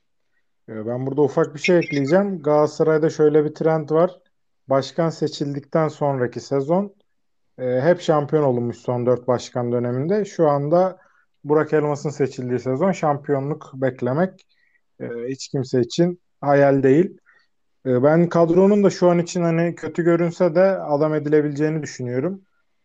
Ee, 0.68 0.86
ben 0.86 1.06
burada 1.06 1.22
ufak 1.22 1.54
bir 1.54 1.60
şey 1.60 1.78
ekleyeceğim. 1.78 2.42
Galatasaray'da 2.42 3.10
şöyle 3.10 3.44
bir 3.44 3.54
trend 3.54 3.90
var. 3.90 4.18
Başkan 4.68 5.10
seçildikten 5.10 5.88
sonraki 5.88 6.40
sezon 6.40 6.94
e, 7.58 7.80
hep 7.80 8.00
şampiyon 8.00 8.42
olunmuş 8.42 8.76
son 8.76 9.06
dört 9.06 9.28
başkan 9.28 9.72
döneminde. 9.72 10.24
Şu 10.24 10.48
anda 10.48 10.98
Burak 11.44 11.72
Elmas'ın 11.72 12.10
seçildiği 12.10 12.60
sezon 12.60 12.92
şampiyonluk 12.92 13.70
beklemek 13.74 14.46
e, 15.00 15.06
hiç 15.28 15.48
kimse 15.48 15.80
için 15.80 16.20
hayal 16.40 16.82
değil. 16.82 17.18
E, 17.86 18.02
ben 18.02 18.28
kadronun 18.28 18.84
da 18.84 18.90
şu 18.90 19.10
an 19.10 19.18
için 19.18 19.42
hani 19.42 19.74
kötü 19.74 20.02
görünse 20.02 20.54
de 20.54 20.62
adam 20.62 21.14
edilebileceğini 21.14 21.82
düşünüyorum. 21.82 22.42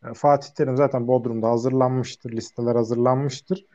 E, 0.09 0.13
Fatih 0.13 0.49
Terim 0.49 0.77
zaten 0.77 1.07
Bodrum'da 1.07 1.49
hazırlanmıştır, 1.49 2.31
listeler 2.31 2.75
hazırlanmıştır. 2.75 3.65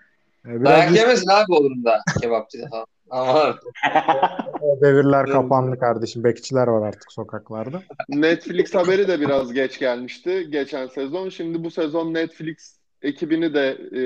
E, 0.46 0.60
biraz 0.60 0.64
Dayak 0.64 0.90
list- 0.90 0.96
yemesin 0.96 1.30
abi 1.30 1.48
Bodrum'da 1.48 2.00
kebapçıda 2.20 2.68
falan. 2.68 2.86
Ama 3.10 3.54
devirler 4.82 5.26
kapandı 5.26 5.78
kardeşim. 5.78 6.24
Bekçiler 6.24 6.66
var 6.66 6.88
artık 6.88 7.12
sokaklarda. 7.12 7.82
Netflix 8.08 8.74
haberi 8.74 9.08
de 9.08 9.20
biraz 9.20 9.52
geç 9.52 9.78
gelmişti 9.78 10.46
geçen 10.50 10.86
sezon. 10.86 11.28
Şimdi 11.28 11.64
bu 11.64 11.70
sezon 11.70 12.14
Netflix 12.14 12.76
ekibini 13.02 13.54
de 13.54 13.78
e, 13.92 14.02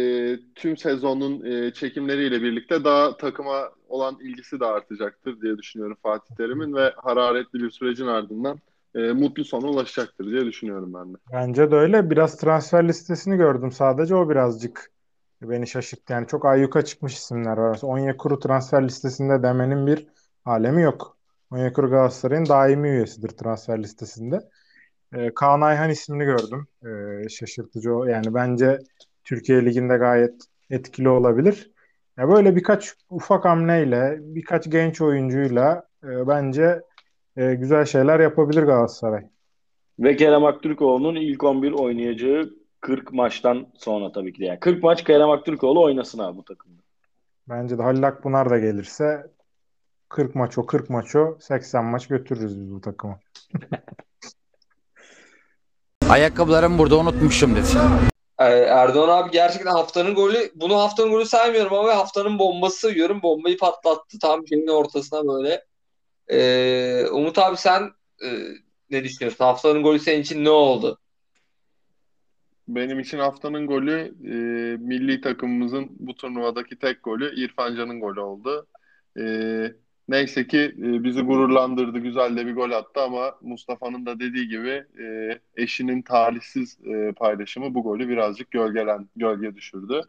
tüm 0.55 0.76
sezonun 0.76 1.44
e, 1.44 1.72
çekimleriyle 1.72 2.42
birlikte 2.42 2.84
daha 2.84 3.16
takıma 3.16 3.70
olan 3.88 4.18
ilgisi 4.20 4.61
de 4.61 4.64
artacaktır 4.64 5.40
diye 5.40 5.59
düşünüyorum 5.59 5.96
Fatih 6.03 6.34
Terim'in 6.36 6.74
ve 6.74 6.92
hararetli 6.96 7.62
bir 7.62 7.70
sürecin 7.70 8.07
ardından 8.07 8.59
e, 8.94 8.98
mutlu 8.98 9.44
sona 9.44 9.66
ulaşacaktır 9.66 10.26
diye 10.26 10.46
düşünüyorum 10.46 10.94
ben 10.94 11.14
de. 11.14 11.18
Bence 11.32 11.70
de 11.70 11.74
öyle. 11.76 12.11
Biraz 12.11 12.36
transfer 12.36 12.88
listesini 12.88 13.36
gördüm 13.36 13.72
sadece. 13.72 14.14
O 14.14 14.30
birazcık 14.30 14.90
beni 15.43 15.66
şaşırttı. 15.66 16.12
Yani 16.12 16.26
çok 16.26 16.45
ayyuka 16.45 16.84
çıkmış 16.84 17.14
isimler 17.14 17.57
var. 17.57 17.78
Onyekuru 17.82 18.38
transfer 18.38 18.84
listesinde 18.84 19.43
demenin 19.43 19.86
bir 19.86 20.07
alemi 20.45 20.82
yok. 20.82 21.16
Onyekuru 21.53 21.91
Galatasaray'ın 21.91 22.47
daimi 22.47 22.88
üyesidir 22.88 23.28
transfer 23.28 23.82
listesinde. 23.82 24.41
E, 25.14 25.34
Kaan 25.34 25.61
Ayhan 25.61 25.91
ismini 25.91 26.24
gördüm. 26.24 26.66
E, 26.84 27.28
şaşırtıcı. 27.28 27.88
Yani 27.88 28.34
bence 28.34 28.78
Türkiye 29.24 29.64
Ligi'nde 29.64 29.97
gayet 29.97 30.34
etkili 30.70 31.09
olabilir. 31.09 31.70
Ya 32.18 32.28
böyle 32.28 32.57
birkaç 32.57 32.95
ufak 33.11 33.45
hamleyle, 33.45 34.18
birkaç 34.20 34.70
genç 34.70 35.01
oyuncuyla 35.01 35.82
e, 36.05 36.28
bence 36.28 36.82
e, 37.36 37.55
güzel 37.55 37.84
şeyler 37.84 38.20
yapabilir 38.20 38.62
Galatasaray. 38.62 39.22
Ve 39.99 40.16
Kerem 40.16 40.45
Aktürkoğlu'nun 40.45 41.14
ilk 41.14 41.45
11 41.45 41.72
oynayacağı 41.72 42.51
40 42.81 43.12
maçtan 43.12 43.66
sonra 43.74 44.12
tabii 44.12 44.33
ki 44.33 44.41
de. 44.41 44.45
Yani 44.45 44.61
40 44.61 44.83
maç 44.83 45.05
Kerem 45.05 45.31
Aktürkoğlu 45.31 45.83
oynasın 45.83 46.18
abi 46.18 46.37
bu 46.37 46.45
takımda. 46.45 46.83
Bence 47.49 47.78
de 47.78 47.83
Halil 47.83 48.07
Akpınar 48.07 48.51
da 48.51 48.59
gelirse 48.59 49.31
40 50.09 50.35
maç 50.35 50.59
o 50.59 50.66
40 50.66 50.91
maç 50.91 51.16
o 51.16 51.39
80 51.41 51.85
maç 51.85 52.07
götürürüz 52.07 52.61
biz 52.61 52.72
bu 52.72 52.81
takımı. 52.81 53.18
Ayakkabılarımı 56.09 56.78
burada 56.78 56.97
unutmuşum 56.99 57.57
dedi. 57.57 57.66
Ee, 58.39 58.45
Erdoğan 58.45 59.09
abi 59.09 59.31
gerçekten 59.31 59.70
haftanın 59.70 60.14
golü 60.14 60.53
bunu 60.55 60.78
haftanın 60.78 61.11
golü 61.11 61.24
saymıyorum 61.24 61.74
ama 61.74 61.97
haftanın 61.97 62.39
bombası 62.39 62.81
sayıyorum. 62.81 63.22
Bombayı 63.22 63.59
patlattı 63.59 64.18
tam 64.18 64.47
şeyin 64.47 64.66
ortasına 64.66 65.28
böyle. 65.28 65.64
Ee, 66.28 67.07
Umut 67.11 67.39
abi 67.39 67.57
sen 67.57 67.91
e, 68.24 68.28
ne 68.91 69.05
düşünüyorsun? 69.05 69.45
Haftanın 69.45 69.83
golü 69.83 69.99
senin 69.99 70.22
için 70.22 70.45
ne 70.45 70.51
oldu? 70.51 70.99
Benim 72.75 73.01
için 73.01 73.18
haftanın 73.18 73.66
golü 73.66 74.14
e, 74.25 74.77
milli 74.77 75.21
takımımızın 75.21 75.87
bu 76.01 76.14
turnuvadaki 76.16 76.79
tek 76.79 77.03
golü 77.05 77.35
İrfan 77.45 77.77
Can'ın 77.77 78.01
golü 78.01 78.21
oldu. 78.21 78.66
E, 79.18 79.75
Neyse 80.09 80.47
ki 80.47 80.59
e, 80.59 81.05
bizi 81.05 81.21
gururlandırdı. 81.23 81.99
Güzel 81.99 82.37
de 82.37 82.47
bir 82.47 82.55
gol 82.55 82.71
attı 82.71 83.01
ama 83.01 83.35
Mustafa'nın 83.43 84.07
da 84.07 84.21
dediği 84.21 84.49
gibi 84.49 84.85
e, 85.03 85.41
eşinin 85.57 86.03
talihsiz 86.03 86.79
e, 86.87 87.12
paylaşımı 87.12 87.75
bu 87.75 87.83
golü 87.83 88.09
birazcık 88.09 88.51
gölgelen, 88.51 89.09
gölge 89.16 89.55
düşürdü. 89.57 90.03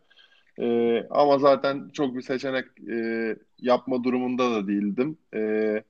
E, 0.59 1.07
ama 1.09 1.37
zaten 1.39 1.89
çok 1.93 2.15
bir 2.15 2.21
seçenek 2.21 2.65
e, 2.91 3.35
yapma 3.59 4.03
durumunda 4.03 4.51
da 4.51 4.67
değildim. 4.67 5.17
E, 5.35 5.83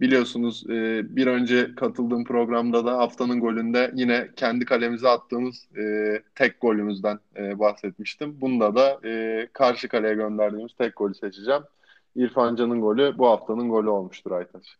biliyorsunuz 0.00 0.64
e, 0.70 1.02
bir 1.16 1.26
önce 1.26 1.74
katıldığım 1.74 2.24
programda 2.24 2.86
da 2.86 2.98
haftanın 2.98 3.40
golünde 3.40 3.90
yine 3.94 4.28
kendi 4.36 4.64
kalemize 4.64 5.08
attığımız 5.08 5.68
e, 5.76 5.82
tek 6.34 6.60
golümüzden 6.60 7.18
e, 7.36 7.58
bahsetmiştim. 7.58 8.40
Bunda 8.40 8.74
da 8.76 9.08
e, 9.08 9.46
karşı 9.52 9.88
kaleye 9.88 10.14
gönderdiğimiz 10.14 10.72
tek 10.78 10.96
golü 10.96 11.14
seçeceğim. 11.14 11.62
İrfan 12.16 12.56
Can'ın 12.56 12.80
golü 12.80 13.18
bu 13.18 13.28
haftanın 13.28 13.68
golü 13.68 13.88
olmuştur 13.88 14.30
Aytaç. 14.30 14.76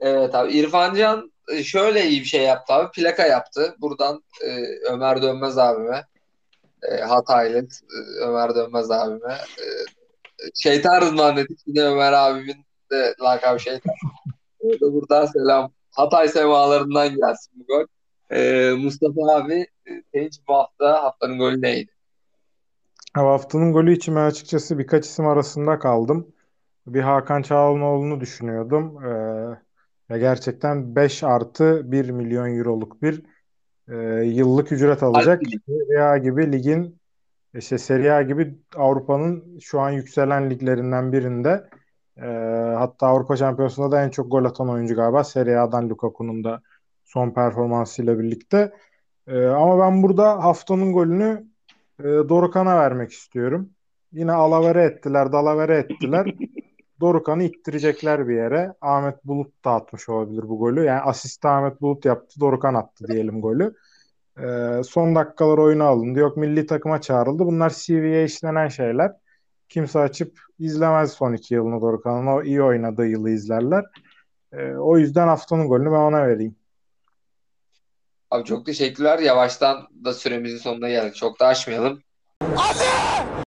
Evet 0.00 0.34
abi 0.34 0.52
İrfan 0.52 0.94
Can 0.94 1.32
e, 1.52 1.64
şöyle 1.64 2.06
iyi 2.06 2.20
bir 2.20 2.26
şey 2.26 2.42
yaptı 2.42 2.72
abi. 2.72 2.90
Plaka 2.90 3.26
yaptı. 3.26 3.74
Buradan 3.80 4.22
e, 4.44 4.50
Ömer 4.92 5.22
Dönmez 5.22 5.58
abime 5.58 6.04
e, 6.82 6.96
Hataylı 6.96 7.58
e, 7.58 8.24
Ömer 8.24 8.54
Dönmez 8.54 8.90
abime 8.90 9.32
e, 9.34 9.66
şeytan 10.54 11.00
Rıdvan 11.00 11.36
dedik. 11.36 11.58
Yine 11.66 11.82
Ömer 11.82 12.12
abimin 12.12 12.66
de 12.92 13.14
lakabı 13.20 13.60
şeytan. 13.60 13.94
Buradan 14.80 15.26
selam. 15.26 15.72
Hatay 15.90 16.28
semalarından 16.28 17.08
gelsin 17.08 17.52
bu 17.54 17.64
gol. 17.66 17.84
E, 18.30 18.70
Mustafa 18.78 19.34
abi 19.34 19.54
e, 19.86 20.02
senin 20.14 20.30
bu 20.48 20.54
hafta 20.54 21.02
haftanın 21.02 21.38
golü 21.38 21.62
neydi? 21.62 21.90
Haftanın 23.14 23.72
golü 23.72 23.92
için 23.92 24.16
ben 24.16 24.24
açıkçası 24.24 24.78
birkaç 24.78 25.06
isim 25.06 25.26
arasında 25.26 25.78
kaldım 25.78 26.32
bir 26.94 27.00
Hakan 27.00 27.42
Çalhanoğlu'nu 27.42 28.20
düşünüyordum. 28.20 29.04
Ee, 30.10 30.18
gerçekten 30.18 30.96
5 30.96 31.22
artı 31.22 31.92
1 31.92 32.10
milyon 32.10 32.58
euroluk 32.58 33.02
bir 33.02 33.22
e, 33.88 33.96
yıllık 34.24 34.72
ücret 34.72 35.02
alacak. 35.02 35.42
Serie 35.66 36.00
A 36.00 36.18
gibi 36.18 36.52
ligin 36.52 36.98
işte 37.54 37.78
Serie 37.78 38.10
A 38.10 38.22
gibi 38.22 38.58
Avrupa'nın 38.76 39.58
şu 39.58 39.80
an 39.80 39.90
yükselen 39.90 40.50
liglerinden 40.50 41.12
birinde 41.12 41.70
e, 42.22 42.26
hatta 42.78 43.06
Avrupa 43.06 43.36
Şampiyonası'nda 43.36 43.90
da 43.90 44.04
en 44.04 44.10
çok 44.10 44.30
gol 44.30 44.44
atan 44.44 44.68
oyuncu 44.68 44.94
galiba 44.94 45.24
Serie 45.24 45.56
A'dan 45.56 45.88
Lukaku'nun 45.88 46.44
da 46.44 46.62
son 47.04 47.30
performansıyla 47.30 48.18
birlikte. 48.18 48.72
E, 49.26 49.46
ama 49.46 49.78
ben 49.78 50.02
burada 50.02 50.44
haftanın 50.44 50.92
golünü 50.92 51.46
e, 52.00 52.04
Dorukhan'a 52.04 52.78
vermek 52.78 53.12
istiyorum. 53.12 53.70
Yine 54.12 54.32
alavere 54.32 54.84
ettiler, 54.84 55.32
dalavere 55.32 55.76
ettiler. 55.76 56.34
Dorukhan'ı 57.00 57.42
ittirecekler 57.42 58.28
bir 58.28 58.34
yere. 58.34 58.74
Ahmet 58.80 59.24
Bulut 59.24 59.64
da 59.64 59.70
atmış 59.70 60.08
olabilir 60.08 60.48
bu 60.48 60.58
golü. 60.58 60.84
Yani 60.84 61.00
asist 61.00 61.44
Ahmet 61.44 61.80
Bulut 61.80 62.04
yaptı, 62.04 62.40
Dorukhan 62.40 62.74
attı 62.74 63.08
diyelim 63.08 63.40
golü. 63.40 63.74
Ee, 64.38 64.82
son 64.84 65.14
dakikalar 65.14 65.58
oyuna 65.58 65.84
alındı. 65.84 66.18
Yok 66.18 66.36
milli 66.36 66.66
takıma 66.66 67.00
çağrıldı. 67.00 67.46
Bunlar 67.46 67.72
CV'ye 67.76 68.24
işlenen 68.24 68.68
şeyler. 68.68 69.12
Kimse 69.68 69.98
açıp 69.98 70.40
izlemez 70.58 71.12
son 71.12 71.32
iki 71.32 71.54
yılını 71.54 71.80
Dorukhan'ın. 71.80 72.26
O 72.26 72.42
iyi 72.42 72.62
oynadığı 72.62 73.06
yılı 73.06 73.30
izlerler. 73.30 73.84
Ee, 74.52 74.72
o 74.72 74.98
yüzden 74.98 75.28
haftanın 75.28 75.68
golünü 75.68 75.90
ben 75.90 75.96
ona 75.96 76.26
vereyim. 76.28 76.56
Abi 78.30 78.44
çok 78.44 78.66
teşekkürler. 78.66 79.18
Yavaştan 79.18 79.88
da 80.04 80.14
süremizin 80.14 80.58
sonuna 80.58 80.88
geldik. 80.88 81.14
Çok 81.14 81.40
da 81.40 81.46
aşmayalım. 81.46 82.02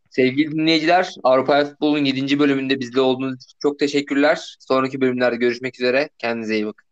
Sevgili 0.10 0.52
dinleyiciler, 0.52 1.16
Avrupa 1.24 1.66
Futbol'un 1.66 2.06
7. 2.06 2.40
bölümünde 2.40 2.80
bizle 2.80 3.02
olduğunuz 3.02 3.44
için 3.44 3.58
çok 3.62 3.80
teşekkürler. 3.80 4.56
Sonraki 4.60 5.02
bölümlerde 5.02 5.36
görüşmek 5.36 5.80
üzere. 5.80 6.10
Kendinize 6.18 6.56
iyi 6.56 6.66
bakın. 6.66 6.87